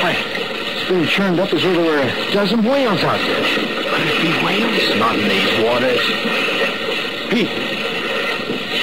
Why, 0.03 0.19
it's 0.19 0.89
being 0.91 1.07
churned 1.07 1.39
up 1.39 1.55
as 1.55 1.63
though 1.63 1.75
there 1.75 1.85
were 1.85 2.03
a 2.03 2.33
dozen 2.33 2.65
whales 2.65 3.05
out 3.05 3.21
there. 3.21 3.45
Could 3.47 4.03
it 4.03 4.19
be 4.21 4.35
whales? 4.45 4.99
Not 4.99 5.15
in 5.15 5.29
these 5.29 5.63
waters. 5.63 6.03
Pete, 7.31 7.55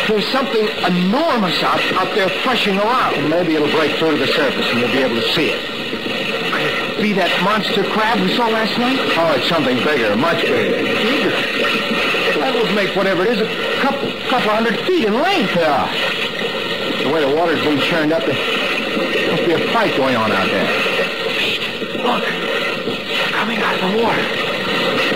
there's 0.08 0.26
something 0.32 0.64
enormous 0.64 1.62
out, 1.62 1.84
out 2.00 2.16
there 2.16 2.30
threshing 2.40 2.80
around. 2.80 3.16
And 3.16 3.30
maybe 3.30 3.56
it'll 3.56 3.70
break 3.72 3.98
through 3.98 4.12
to 4.12 4.18
the 4.18 4.28
surface 4.28 4.66
and 4.72 4.80
we'll 4.80 4.94
be 4.94 5.04
able 5.04 5.20
to 5.20 5.28
see 5.36 5.52
it. 5.52 5.60
Could 5.60 7.00
it 7.00 7.02
be 7.02 7.12
that 7.20 7.36
monster 7.44 7.84
crab 7.84 8.22
we 8.22 8.34
saw 8.34 8.48
last 8.48 8.80
night? 8.80 8.98
Oh, 9.20 9.36
it's 9.36 9.50
something 9.50 9.76
bigger, 9.84 10.16
much 10.16 10.40
bigger. 10.40 10.88
Bigger. 10.88 11.36
That 12.40 12.56
would 12.56 12.74
make 12.74 12.96
whatever 12.96 13.26
it 13.26 13.38
is 13.38 13.42
a 13.42 13.82
couple, 13.82 14.08
couple 14.30 14.56
hundred 14.56 14.80
feet 14.88 15.04
in 15.04 15.16
length. 15.16 15.54
Yeah. 15.58 16.23
The 17.04 17.12
way 17.12 17.20
the 17.20 17.36
water's 17.36 17.62
being 17.62 17.80
churned 17.80 18.14
up, 18.14 18.24
there 18.24 19.32
must 19.32 19.46
be 19.46 19.52
a 19.52 19.60
fight 19.74 19.96
going 19.98 20.16
on 20.16 20.32
out 20.32 20.48
there. 20.48 20.68
Look, 22.00 22.24
coming 23.32 23.60
out 23.60 23.76
of 23.76 23.92
the 23.92 24.02
water. 24.02 24.24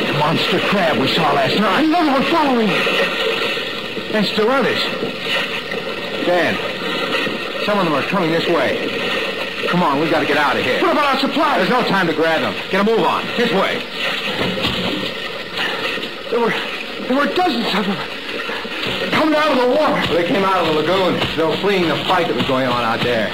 The 0.05 0.19
monster 0.19 0.59
crab 0.67 0.97
we 0.97 1.07
saw 1.07 1.31
last 1.31 1.57
night. 1.57 1.85
Another 1.85 2.11
one 2.11 2.23
following. 2.23 2.67
That's 4.11 4.27
still 4.29 4.51
others. 4.51 4.83
Dan, 6.25 6.55
some 7.65 7.79
of 7.79 7.85
them 7.85 7.93
are 7.93 8.03
coming 8.03 8.31
this 8.31 8.47
way. 8.47 9.67
Come 9.69 9.81
on, 9.81 10.01
we 10.01 10.09
got 10.09 10.19
to 10.19 10.25
get 10.25 10.37
out 10.37 10.57
of 10.57 10.63
here. 10.63 10.81
What 10.81 10.91
about 10.91 11.15
our 11.15 11.19
supplies? 11.19 11.57
There's 11.57 11.69
no 11.69 11.87
time 11.87 12.07
to 12.07 12.13
grab 12.13 12.41
them. 12.41 12.53
Get 12.69 12.81
a 12.81 12.83
move 12.83 13.05
on. 13.05 13.25
This 13.37 13.51
way. 13.53 13.81
There 16.31 16.39
were, 16.41 16.53
there 17.07 17.15
were 17.15 17.33
dozens 17.33 17.65
of 17.75 17.85
them. 17.85 18.16
Coming 19.27 19.41
out 19.43 19.57
of 19.57 19.69
the 19.69 19.75
water. 19.75 20.13
They 20.13 20.23
came 20.25 20.45
out 20.45 20.65
of 20.65 20.73
the 20.73 20.81
lagoon. 20.81 21.19
They 21.35 21.43
were 21.43 21.57
fleeing 21.57 21.89
the 21.89 21.97
fight 22.05 22.27
that 22.27 22.35
was 22.37 22.45
going 22.45 22.65
on 22.65 22.81
out 22.81 23.03
there. 23.03 23.29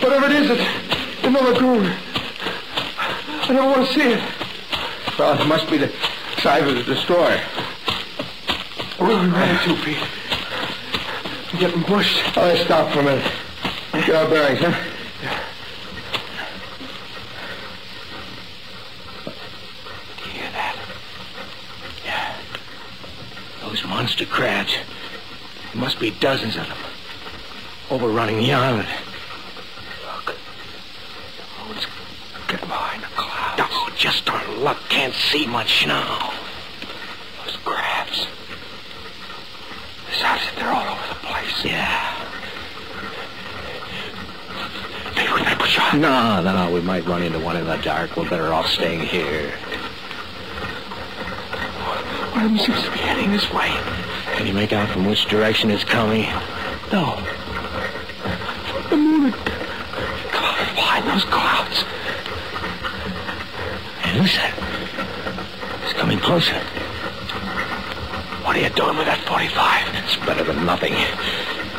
Whatever 0.00 0.26
it 0.26 0.32
is, 0.32 0.50
it's 0.50 1.24
in 1.24 1.32
the 1.32 1.40
lagoon. 1.40 1.86
I 1.86 3.52
don't 3.52 3.70
want 3.70 3.86
to 3.86 3.94
see 3.94 4.08
it. 4.10 4.20
Well, 5.16 5.40
it 5.40 5.46
must 5.46 5.70
be 5.70 5.76
the 5.76 5.92
side 6.38 6.66
of 6.66 6.74
the 6.74 6.82
destroyer. 6.82 7.38
Where 8.98 9.12
are 9.12 9.22
we 9.22 9.28
ran 9.28 9.68
into, 9.68 9.80
Pete? 9.84 10.02
I'm 11.52 11.60
getting 11.60 11.84
pushed. 11.84 12.36
Oh, 12.36 12.40
let's 12.40 12.62
stop 12.62 12.92
for 12.92 12.98
a 12.98 13.04
minute. 13.04 13.32
Get 13.92 14.10
our 14.10 14.28
bearings, 14.28 14.58
huh? 14.58 14.74
You 20.24 20.30
hear 20.32 20.50
that? 20.50 20.76
Yeah. 22.04 22.36
Those 23.60 23.84
monster 23.84 24.26
crabs. 24.26 24.74
Must 25.80 25.98
be 25.98 26.10
dozens 26.10 26.56
of 26.56 26.68
them. 26.68 26.76
Overrunning 27.90 28.36
the 28.36 28.52
island. 28.52 28.86
Look. 30.04 30.36
Oh, 31.58 31.68
the 31.68 31.72
moon's 31.72 31.86
getting 32.46 32.68
behind 32.68 33.02
the 33.02 33.06
clouds. 33.06 33.62
Oh, 33.64 33.90
just 33.96 34.28
our 34.28 34.46
luck. 34.56 34.78
Can't 34.90 35.14
see 35.14 35.46
much 35.46 35.86
now. 35.86 36.34
Those 37.46 37.56
crabs. 37.64 38.26
This 40.06 40.20
house, 40.20 40.42
they're 40.54 40.70
all 40.70 40.92
over 40.92 41.08
the 41.08 41.14
place. 41.26 41.64
Yeah. 41.64 42.14
Maybe 45.16 45.32
we 45.32 45.40
better 45.42 45.56
push 45.56 45.78
on. 45.78 46.00
No, 46.02 46.42
no, 46.42 46.70
we 46.70 46.82
might 46.82 47.06
run 47.06 47.22
into 47.22 47.38
one 47.38 47.56
in 47.56 47.64
the 47.64 47.76
dark. 47.78 48.18
We're 48.18 48.28
better 48.28 48.52
off 48.52 48.66
staying 48.66 49.00
here. 49.00 49.50
One 52.32 52.44
of 52.44 52.50
them 52.50 52.58
seems 52.58 52.82
to 52.82 52.90
be 52.90 52.98
heading 52.98 53.32
this 53.32 53.50
way. 53.50 53.74
Can 54.40 54.46
you 54.46 54.54
make 54.54 54.72
out 54.72 54.88
from 54.88 55.04
which 55.04 55.26
direction 55.26 55.70
it's 55.70 55.84
coming? 55.84 56.22
No. 56.90 57.22
The 58.88 58.96
moon 58.96 59.32
come 59.32 60.44
out 60.44 60.74
behind 60.74 61.06
those 61.06 61.24
clouds. 61.24 61.82
Hey, 64.00 64.18
listen. 64.18 64.50
It's 65.84 65.92
coming 65.92 66.18
closer. 66.20 66.54
What 68.40 68.56
are 68.56 68.60
you 68.60 68.70
doing 68.70 68.96
with 68.96 69.04
that 69.08 69.20
45? 69.28 70.04
It's 70.04 70.16
better 70.24 70.42
than 70.42 70.64
nothing. 70.64 70.94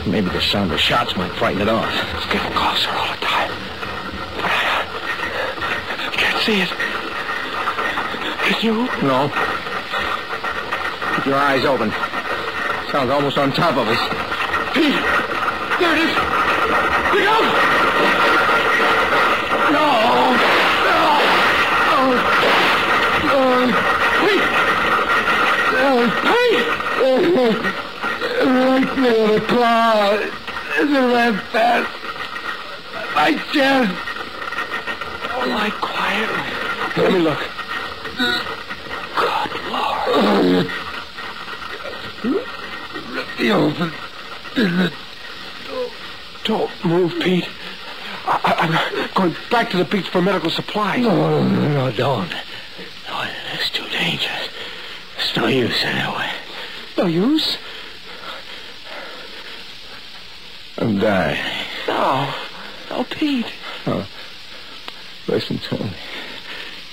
Maybe 0.06 0.30
the 0.30 0.40
sound 0.40 0.72
of 0.72 0.80
shots 0.80 1.16
might 1.16 1.32
frighten 1.32 1.64
it 1.64 1.68
off. 1.68 1.92
It's 2.14 2.28
getting 2.28 2.54
closer 2.54 2.92
all 2.92 3.10
the 3.10 3.26
time. 3.26 3.50
But 4.36 4.46
I, 4.46 4.86
I 5.98 6.16
can't 6.16 6.44
see 6.46 6.62
it. 6.62 6.70
Can 8.46 8.62
you? 8.62 8.86
No. 9.02 9.30
Keep 11.16 11.26
your 11.26 11.38
eyes 11.38 11.66
open. 11.66 11.92
Sounds 12.92 13.10
almost 13.10 13.38
on 13.38 13.54
top 13.54 13.78
of 13.78 13.88
us. 13.88 13.98
Pete! 14.74 14.92
There 15.80 15.94
it 15.96 16.00
is! 16.04 16.12
Look 17.14 17.24
out! 17.26 17.46
No! 19.72 19.88
No! 20.84 21.00
Oh! 21.88 22.12
Oh! 23.32 23.64
Pete! 24.20 24.48
Oh, 25.80 26.04
Pete! 26.22 26.68
Right 28.46 28.98
near 28.98 29.40
the 29.40 29.46
cloud. 29.48 30.20
As 30.78 30.90
it 30.90 30.94
ran 30.94 31.34
past 31.54 31.90
my 33.16 33.32
chest. 33.54 33.96
Oh, 35.32 35.46
lie 35.48 35.72
quietly. 35.80 36.52
Let 36.98 37.12
me 37.14 37.20
look. 37.20 37.42
Good 39.16 39.52
Lord. 39.72 40.81
The 43.42 43.50
open. 43.50 43.92
The... 44.54 44.94
Don't 46.44 46.86
move, 46.86 47.20
Pete. 47.20 47.50
I, 48.24 48.68
am 49.00 49.10
going 49.16 49.36
back 49.50 49.72
to 49.72 49.78
the 49.78 49.86
beach 49.86 50.08
for 50.10 50.22
medical 50.22 50.52
supplies. 50.52 51.02
No, 51.02 51.42
no, 51.48 51.70
no, 51.70 51.92
don't. 51.92 52.30
No, 52.30 53.28
it's 53.52 53.72
too 53.72 53.90
dangerous. 53.90 54.48
It's 55.18 55.36
no 55.36 55.48
use 55.48 55.84
anyway. 55.84 56.30
No 57.00 57.08
use? 57.08 57.58
I'm 60.78 61.00
dying. 61.00 61.66
No. 61.88 62.32
No, 62.92 63.04
Pete. 63.06 63.52
Oh, 63.88 64.08
listen 65.28 65.58
to 65.58 65.84
me. 65.84 65.92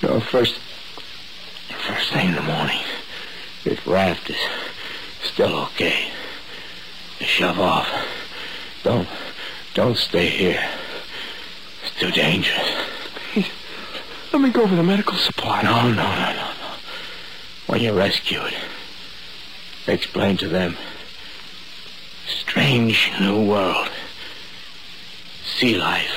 You 0.01 0.07
know, 0.07 0.19
first, 0.19 0.55
first 1.85 2.11
thing 2.11 2.29
in 2.29 2.33
the 2.33 2.41
morning, 2.41 2.81
this 3.63 3.85
raft 3.85 4.31
is 4.31 4.37
still 5.21 5.55
okay. 5.55 6.11
Shove 7.19 7.59
off. 7.59 7.87
Don't, 8.83 9.07
don't 9.73 9.97
stay 9.97 10.27
here. 10.27 10.69
It's 11.83 11.99
too 11.99 12.11
dangerous. 12.11 12.69
Pete, 13.33 13.51
let 14.31 14.41
me 14.41 14.49
go 14.49 14.67
for 14.67 14.75
the 14.75 14.83
medical 14.83 15.15
supply. 15.15 15.61
No, 15.63 15.89
no, 15.89 15.93
no, 15.93 16.03
no, 16.03 16.33
no. 16.33 16.71
When 17.67 17.81
you're 17.81 17.93
rescued, 17.93 18.53
explain 19.85 20.37
to 20.37 20.47
them. 20.47 20.77
Strange 22.27 23.11
new 23.19 23.45
world. 23.45 23.89
Sea 25.45 25.75
life. 25.77 26.15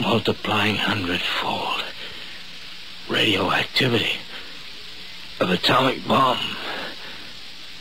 Multiplying 0.00 0.76
hundredfold. 0.76 1.84
Radioactivity. 3.08 4.18
Of 5.40 5.50
atomic 5.50 6.06
bomb. 6.06 6.56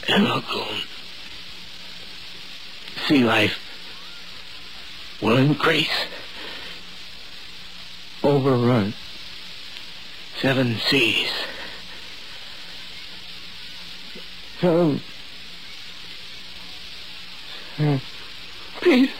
In 0.07 0.25
lagoon. 0.25 0.81
Sea 3.07 3.23
life 3.23 3.59
will 5.21 5.37
increase. 5.37 6.05
Overrun. 8.23 8.93
Seven 10.41 10.77
seas. 10.77 11.31
Seven. 14.59 15.01
Pete. 18.81 19.11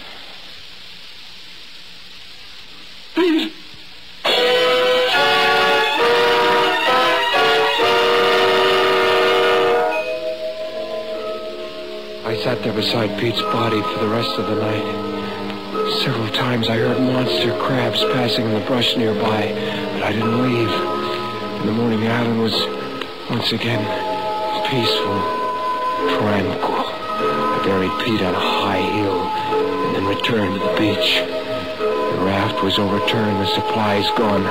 Beside 12.75 13.17
Pete's 13.17 13.41
body 13.41 13.81
for 13.81 13.99
the 13.99 14.07
rest 14.07 14.37
of 14.37 14.47
the 14.47 14.55
night. 14.55 16.03
Several 16.03 16.27
times 16.33 16.67
I 16.67 16.75
heard 16.77 16.99
monster 16.99 17.57
crabs 17.57 18.03
passing 18.11 18.45
in 18.45 18.53
the 18.53 18.65
brush 18.67 18.97
nearby, 18.97 19.47
but 19.93 20.03
I 20.03 20.11
didn't 20.11 20.43
leave. 20.43 20.69
In 21.61 21.67
the 21.67 21.71
morning, 21.71 22.01
the 22.01 22.09
island 22.09 22.41
was 22.41 22.53
once 23.29 23.53
again 23.53 23.79
peaceful, 24.69 25.19
tranquil. 26.19 26.83
I 26.83 27.61
buried 27.63 27.91
Pete 28.03 28.21
on 28.21 28.35
a 28.35 28.39
high 28.39 28.81
hill 28.81 29.21
and 29.21 29.95
then 29.95 30.05
returned 30.05 30.55
to 30.55 30.59
the 30.59 30.75
beach. 30.77 31.23
The 31.79 32.25
raft 32.25 32.61
was 32.61 32.77
overturned, 32.77 33.39
the 33.39 33.47
supplies 33.47 34.05
gone. 34.17 34.45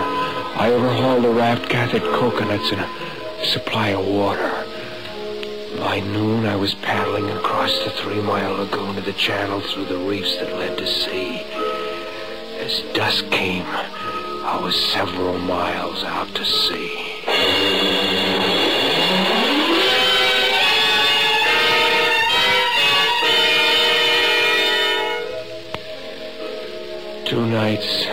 I 0.56 0.70
overhauled 0.72 1.24
the 1.24 1.30
raft, 1.30 1.68
gathered 1.68 2.02
coconuts 2.02 2.70
and 2.70 2.80
a 2.80 3.44
supply 3.44 3.88
of 3.88 4.06
water. 4.06 4.53
By 5.84 6.00
noon, 6.00 6.46
I 6.46 6.56
was 6.56 6.74
paddling 6.74 7.28
across 7.28 7.78
the 7.84 7.90
three-mile 7.90 8.54
lagoon 8.54 8.96
of 8.96 9.04
the 9.04 9.12
channel 9.12 9.60
through 9.60 9.84
the 9.84 9.98
reefs 9.98 10.34
that 10.38 10.56
led 10.56 10.78
to 10.78 10.86
sea. 10.86 11.42
As 12.58 12.80
dusk 12.94 13.30
came, 13.30 13.66
I 13.66 14.58
was 14.62 14.74
several 14.92 15.38
miles 15.38 16.02
out 16.02 16.34
to 16.36 16.44
sea. 16.46 17.20
Two 27.26 27.44
nights 27.44 28.06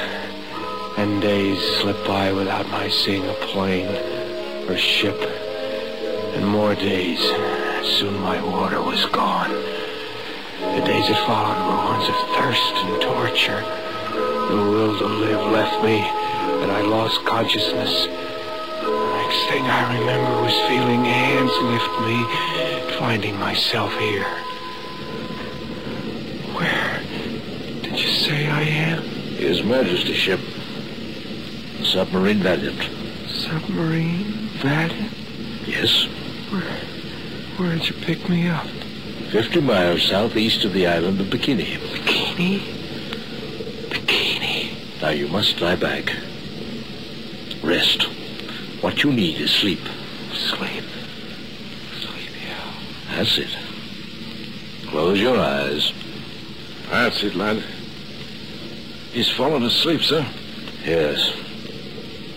and 0.97 1.21
days 1.21 1.61
slipped 1.77 2.05
by 2.05 2.33
without 2.33 2.67
my 2.67 2.89
seeing 2.89 3.25
a 3.29 3.33
plane 3.35 3.95
or 4.69 4.77
ship 4.77 5.19
and 6.35 6.45
more 6.45 6.75
days. 6.75 7.60
Soon 7.99 8.19
my 8.21 8.41
water 8.41 8.81
was 8.81 9.05
gone. 9.07 9.51
The 9.51 10.81
days 10.85 11.07
that 11.09 11.27
followed 11.27 11.59
were 11.67 11.83
ones 11.91 12.07
of 12.07 12.15
thirst 12.35 12.73
and 12.85 13.01
torture. 13.01 13.61
The 14.47 14.55
will 14.55 14.97
to 14.97 15.05
live 15.05 15.51
left 15.51 15.83
me, 15.83 15.99
and 15.99 16.71
I 16.71 16.81
lost 16.81 17.23
consciousness. 17.25 18.05
The 18.05 19.13
next 19.17 19.49
thing 19.49 19.63
I 19.65 19.99
remember 19.99 20.41
was 20.41 20.53
feeling 20.69 21.03
hands 21.03 21.51
lift 21.61 21.93
me, 22.07 22.25
and 22.63 22.91
finding 22.97 23.37
myself 23.37 23.93
here. 23.99 24.25
Where 26.55 27.03
did 27.83 27.99
you 27.99 28.07
say 28.07 28.47
I 28.47 28.61
am? 28.61 29.03
His 29.03 29.63
Majesty's 29.63 30.15
ship. 30.15 30.39
Submarine 31.83 32.39
Valiant. 32.39 32.89
Submarine? 33.29 34.49
Valiant? 34.61 35.13
Yes. 35.67 36.07
Where, 37.61 37.69
where'd 37.69 37.87
you 37.87 37.93
pick 37.93 38.27
me 38.27 38.47
up? 38.47 38.65
Fifty 39.31 39.61
miles 39.61 40.01
southeast 40.01 40.65
of 40.65 40.73
the 40.73 40.87
island 40.87 41.21
of 41.21 41.27
Bikini. 41.27 41.77
Bikini? 41.77 42.59
Bikini. 43.87 44.99
Now 44.99 45.09
you 45.09 45.27
must 45.27 45.61
lie 45.61 45.75
back. 45.75 46.11
Rest. 47.61 48.07
What 48.81 49.03
you 49.03 49.11
need 49.13 49.39
is 49.39 49.51
sleep. 49.51 49.81
Sleep. 50.33 50.83
Sleep, 51.99 52.31
yeah. 52.43 52.73
That's 53.11 53.37
it. 53.37 53.55
Close 54.87 55.19
your 55.19 55.37
eyes. 55.37 55.93
That's 56.89 57.21
it, 57.21 57.35
lad. 57.35 57.63
He's 59.11 59.29
fallen 59.29 59.61
asleep, 59.61 60.01
sir. 60.01 60.25
Yes. 60.83 61.31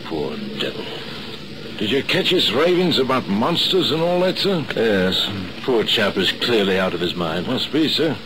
Poor 0.04 0.37
devil. 0.58 0.84
Did 1.78 1.90
you 1.90 2.04
catch 2.04 2.28
his 2.30 2.52
ravings 2.52 2.98
about 2.98 3.26
monsters 3.26 3.90
and 3.90 4.00
all 4.00 4.20
that, 4.20 4.38
sir? 4.38 4.64
Yes. 4.76 5.28
Poor 5.64 5.82
chap 5.82 6.16
is 6.16 6.30
clearly 6.30 6.78
out 6.78 6.94
of 6.94 7.00
his 7.00 7.16
mind. 7.16 7.48
Must 7.48 7.72
be, 7.72 7.88
sir. 7.88 8.16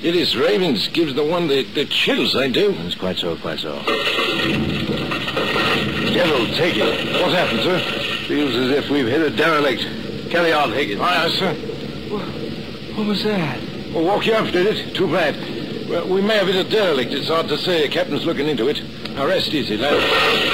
Yet 0.00 0.14
his 0.14 0.36
ravings 0.36 0.88
gives 0.88 1.14
the 1.14 1.24
one 1.24 1.46
the, 1.46 1.62
the 1.62 1.84
chills, 1.84 2.34
they 2.34 2.50
do. 2.50 2.74
It's 2.80 2.96
quite 2.96 3.18
so, 3.18 3.36
quite 3.36 3.60
so. 3.60 3.74
Devil, 6.12 6.46
take 6.56 6.76
it. 6.76 7.22
What 7.22 7.32
happened, 7.32 7.62
sir? 7.62 7.78
Feels 8.26 8.54
as 8.56 8.70
if 8.72 8.90
we've 8.90 9.06
hit 9.06 9.20
a 9.20 9.30
derelict. 9.30 9.82
Carry 10.30 10.52
on, 10.52 10.72
Higgins. 10.72 11.00
Aye, 11.00 11.24
aye, 11.24 11.30
sir. 11.30 11.54
What 12.96 13.06
was 13.06 13.22
that? 13.22 13.60
Well, 13.94 14.04
walk 14.04 14.26
you 14.26 14.34
up, 14.34 14.52
did 14.52 14.66
it? 14.66 14.94
Too 14.96 15.06
bad. 15.06 15.36
Well, 15.88 16.08
we 16.08 16.20
may 16.20 16.38
have 16.38 16.48
hit 16.48 16.56
a 16.56 16.68
derelict. 16.68 17.12
It's 17.12 17.28
hard 17.28 17.46
to 17.48 17.56
say. 17.56 17.82
The 17.82 17.88
captain's 17.92 18.26
looking 18.26 18.48
into 18.48 18.66
it. 18.68 18.82
Now, 19.14 19.26
rest 19.26 19.54
easy, 19.54 19.76
eh? 19.76 19.78
lad. 19.78 20.45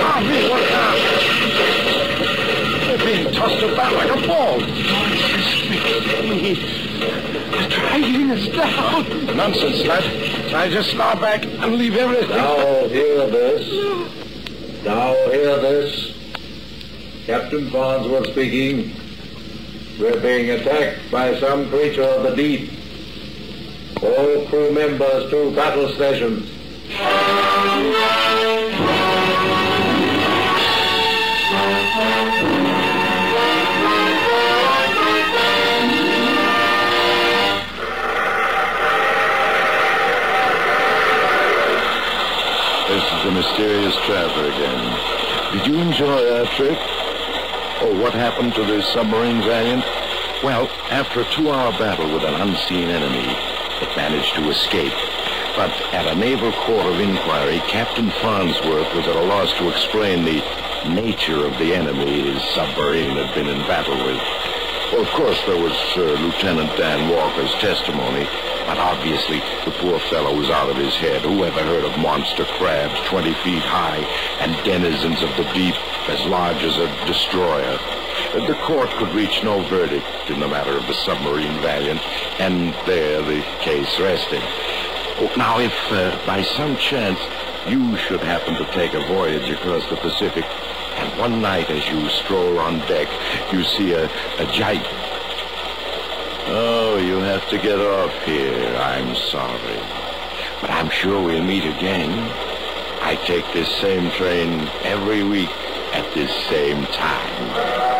Ah, 0.00 0.20
me, 0.20 0.48
what 0.48 0.62
now? 0.70 0.94
They're 2.86 3.04
being 3.04 3.32
tossed 3.34 3.62
about 3.62 3.92
like 3.94 4.10
a 4.10 4.26
ball. 4.26 4.58
They're 7.50 7.68
dragging 7.68 8.30
us 8.30 8.48
down. 8.48 9.36
Nonsense, 9.36 9.84
lad. 9.86 10.04
I 10.54 10.68
just 10.70 10.94
lie 10.94 11.14
back 11.14 11.44
and 11.44 11.74
leave 11.74 11.96
everything. 11.96 12.30
Now 12.30 12.88
hear 12.88 13.26
this. 13.26 14.84
Now 14.84 15.14
hear 15.30 15.58
this. 15.60 16.14
Captain 17.26 17.70
Farnsworth 17.70 18.30
speaking. 18.32 18.94
We're 20.00 20.20
being 20.20 20.50
attacked 20.50 21.10
by 21.10 21.38
some 21.40 21.68
creature 21.68 22.04
of 22.04 22.22
the 22.22 22.34
deep. 22.36 22.70
All 24.02 24.46
crew 24.46 24.70
members 24.72 25.28
to 25.30 25.50
battle 25.54 25.88
stations. 25.94 26.48
This 42.88 43.04
is 43.12 43.24
the 43.24 43.30
mysterious 43.32 43.94
traveler 44.06 44.48
again. 44.48 45.52
Did 45.52 45.66
you 45.66 45.78
enjoy 45.78 46.38
our 46.38 46.46
trip? 46.56 46.78
Oh, 47.80 48.00
what 48.02 48.14
happened 48.14 48.54
to 48.54 48.64
the 48.64 48.82
submarine 48.82 49.42
Valiant? 49.42 49.84
Well, 50.42 50.68
after 50.90 51.20
a 51.20 51.24
two-hour 51.32 51.72
battle 51.78 52.12
with 52.12 52.24
an 52.24 52.40
unseen 52.40 52.88
enemy, 52.88 53.36
it 53.82 53.94
managed 53.94 54.34
to 54.36 54.48
escape. 54.50 54.94
But 55.58 55.74
at 55.90 56.06
a 56.06 56.14
naval 56.14 56.52
court 56.52 56.86
of 56.86 57.00
inquiry, 57.00 57.58
Captain 57.66 58.12
Farnsworth 58.22 58.94
was 58.94 59.08
at 59.08 59.16
a 59.16 59.26
loss 59.26 59.52
to 59.58 59.68
explain 59.68 60.22
the 60.22 60.38
nature 60.86 61.44
of 61.44 61.58
the 61.58 61.74
enemy 61.74 62.30
his 62.30 62.40
submarine 62.54 63.16
had 63.18 63.34
been 63.34 63.48
in 63.48 63.58
battle 63.66 63.98
with. 64.06 64.22
Well, 64.94 65.02
of 65.02 65.10
course, 65.18 65.42
there 65.46 65.60
was 65.60 65.74
uh, 65.96 66.14
Lieutenant 66.22 66.70
Dan 66.78 67.10
Walker's 67.10 67.52
testimony, 67.58 68.22
but 68.70 68.78
obviously 68.78 69.42
the 69.66 69.74
poor 69.82 69.98
fellow 70.14 70.30
was 70.38 70.48
out 70.48 70.70
of 70.70 70.76
his 70.76 70.94
head. 70.94 71.22
Who 71.22 71.42
ever 71.42 71.64
heard 71.64 71.84
of 71.84 71.98
monster 71.98 72.44
crabs 72.54 72.94
20 73.08 73.34
feet 73.42 73.66
high 73.66 74.06
and 74.38 74.54
denizens 74.64 75.24
of 75.24 75.34
the 75.34 75.50
deep 75.58 75.74
as 76.06 76.24
large 76.30 76.62
as 76.62 76.78
a 76.78 76.86
destroyer? 77.04 77.78
The 78.46 78.54
court 78.62 78.90
could 78.90 79.10
reach 79.12 79.42
no 79.42 79.66
verdict 79.66 80.06
in 80.30 80.38
the 80.38 80.46
matter 80.46 80.78
of 80.78 80.86
the 80.86 80.94
submarine 80.94 81.60
Valiant, 81.62 82.00
and 82.38 82.72
there 82.86 83.22
the 83.22 83.42
case 83.58 83.98
rested. 83.98 84.42
Now, 85.36 85.58
if 85.58 85.74
uh, 85.90 86.16
by 86.26 86.42
some 86.42 86.76
chance 86.76 87.18
you 87.66 87.96
should 87.96 88.20
happen 88.20 88.54
to 88.54 88.64
take 88.72 88.94
a 88.94 89.04
voyage 89.06 89.50
across 89.50 89.88
the 89.90 89.96
Pacific, 89.96 90.44
and 90.44 91.18
one 91.18 91.42
night 91.42 91.68
as 91.70 91.88
you 91.88 92.08
stroll 92.08 92.58
on 92.58 92.78
deck, 92.86 93.08
you 93.52 93.64
see 93.64 93.92
a, 93.94 94.04
a 94.04 94.52
giant. 94.52 94.86
Oh, 96.50 96.98
you 97.04 97.16
have 97.16 97.48
to 97.50 97.58
get 97.58 97.80
off 97.80 98.14
here. 98.24 98.76
I'm 98.76 99.14
sorry. 99.16 99.80
But 100.60 100.70
I'm 100.70 100.88
sure 100.88 101.20
we'll 101.20 101.42
meet 101.42 101.64
again. 101.64 102.12
I 103.02 103.16
take 103.26 103.44
this 103.52 103.68
same 103.80 104.10
train 104.12 104.68
every 104.84 105.24
week 105.24 105.50
at 105.94 106.14
this 106.14 106.32
same 106.46 106.84
time. 106.86 107.97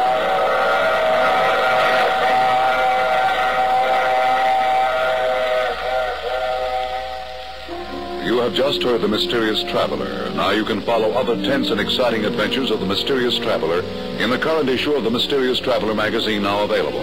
You 8.39 8.45
have 8.45 8.55
just 8.55 8.85
heard 8.85 9.01
The 9.01 9.09
Mysterious 9.09 9.65
Traveler. 9.65 10.31
Now 10.31 10.51
you 10.51 10.65
can 10.65 10.81
follow 10.83 11.11
other 11.11 11.35
tense 11.43 11.71
and 11.71 11.81
exciting 11.81 12.25
adventures 12.25 12.71
of 12.71 12.79
The 12.79 12.87
Mysterious 12.87 13.37
Traveler 13.37 13.81
in 14.23 14.31
the 14.31 14.39
current 14.39 14.69
issue 14.69 14.93
of 14.93 15.03
The 15.03 15.11
Mysterious 15.11 15.59
Traveler 15.59 15.93
magazine 15.93 16.43
now 16.43 16.63
available. 16.63 17.01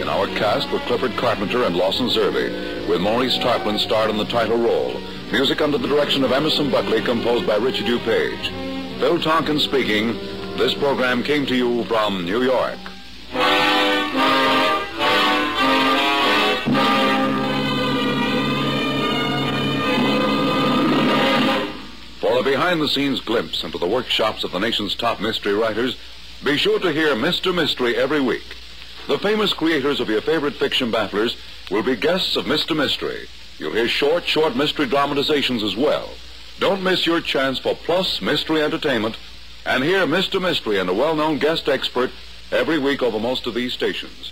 In 0.00 0.08
our 0.08 0.26
cast 0.28 0.72
with 0.72 0.80
Clifford 0.86 1.14
Carpenter 1.18 1.64
and 1.64 1.76
Lawson 1.76 2.08
Zerbe, 2.08 2.88
with 2.88 3.02
Maurice 3.02 3.36
Tarplin 3.36 3.78
starred 3.78 4.08
in 4.08 4.16
the 4.16 4.24
title 4.24 4.56
role. 4.56 4.98
Music 5.30 5.60
under 5.60 5.76
the 5.76 5.88
direction 5.88 6.24
of 6.24 6.32
Emerson 6.32 6.70
Buckley, 6.70 7.02
composed 7.02 7.46
by 7.46 7.56
Richard 7.56 7.84
DuPage. 7.84 8.98
Phil 8.98 9.20
Tonkin 9.20 9.60
speaking. 9.60 10.14
This 10.56 10.72
program 10.72 11.22
came 11.22 11.44
to 11.44 11.54
you 11.54 11.84
from 11.84 12.24
New 12.24 12.42
York. 12.42 12.78
For 22.38 22.42
a 22.42 22.52
behind-the-scenes 22.52 23.22
glimpse 23.22 23.64
into 23.64 23.78
the 23.78 23.88
workshops 23.88 24.44
of 24.44 24.52
the 24.52 24.60
nation's 24.60 24.94
top 24.94 25.18
mystery 25.18 25.54
writers, 25.54 25.96
be 26.44 26.56
sure 26.56 26.78
to 26.78 26.92
hear 26.92 27.16
Mr. 27.16 27.52
Mystery 27.52 27.96
every 27.96 28.20
week. 28.20 28.54
The 29.08 29.18
famous 29.18 29.52
creators 29.52 29.98
of 29.98 30.08
your 30.08 30.20
favorite 30.20 30.54
fiction 30.54 30.92
bafflers 30.92 31.34
will 31.68 31.82
be 31.82 31.96
guests 31.96 32.36
of 32.36 32.44
Mr. 32.44 32.76
Mystery. 32.76 33.26
You'll 33.58 33.72
hear 33.72 33.88
short, 33.88 34.24
short 34.24 34.54
mystery 34.54 34.86
dramatizations 34.86 35.64
as 35.64 35.74
well. 35.74 36.10
Don't 36.60 36.84
miss 36.84 37.06
your 37.06 37.20
chance 37.20 37.58
for 37.58 37.74
plus 37.74 38.22
mystery 38.22 38.62
entertainment 38.62 39.16
and 39.66 39.82
hear 39.82 40.06
Mr. 40.06 40.40
Mystery 40.40 40.78
and 40.78 40.88
a 40.88 40.94
well-known 40.94 41.38
guest 41.38 41.68
expert 41.68 42.12
every 42.52 42.78
week 42.78 43.02
over 43.02 43.18
most 43.18 43.48
of 43.48 43.54
these 43.54 43.72
stations. 43.72 44.30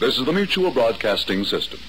This 0.00 0.16
is 0.16 0.24
the 0.24 0.32
Mutual 0.32 0.70
Broadcasting 0.70 1.44
System. 1.44 1.80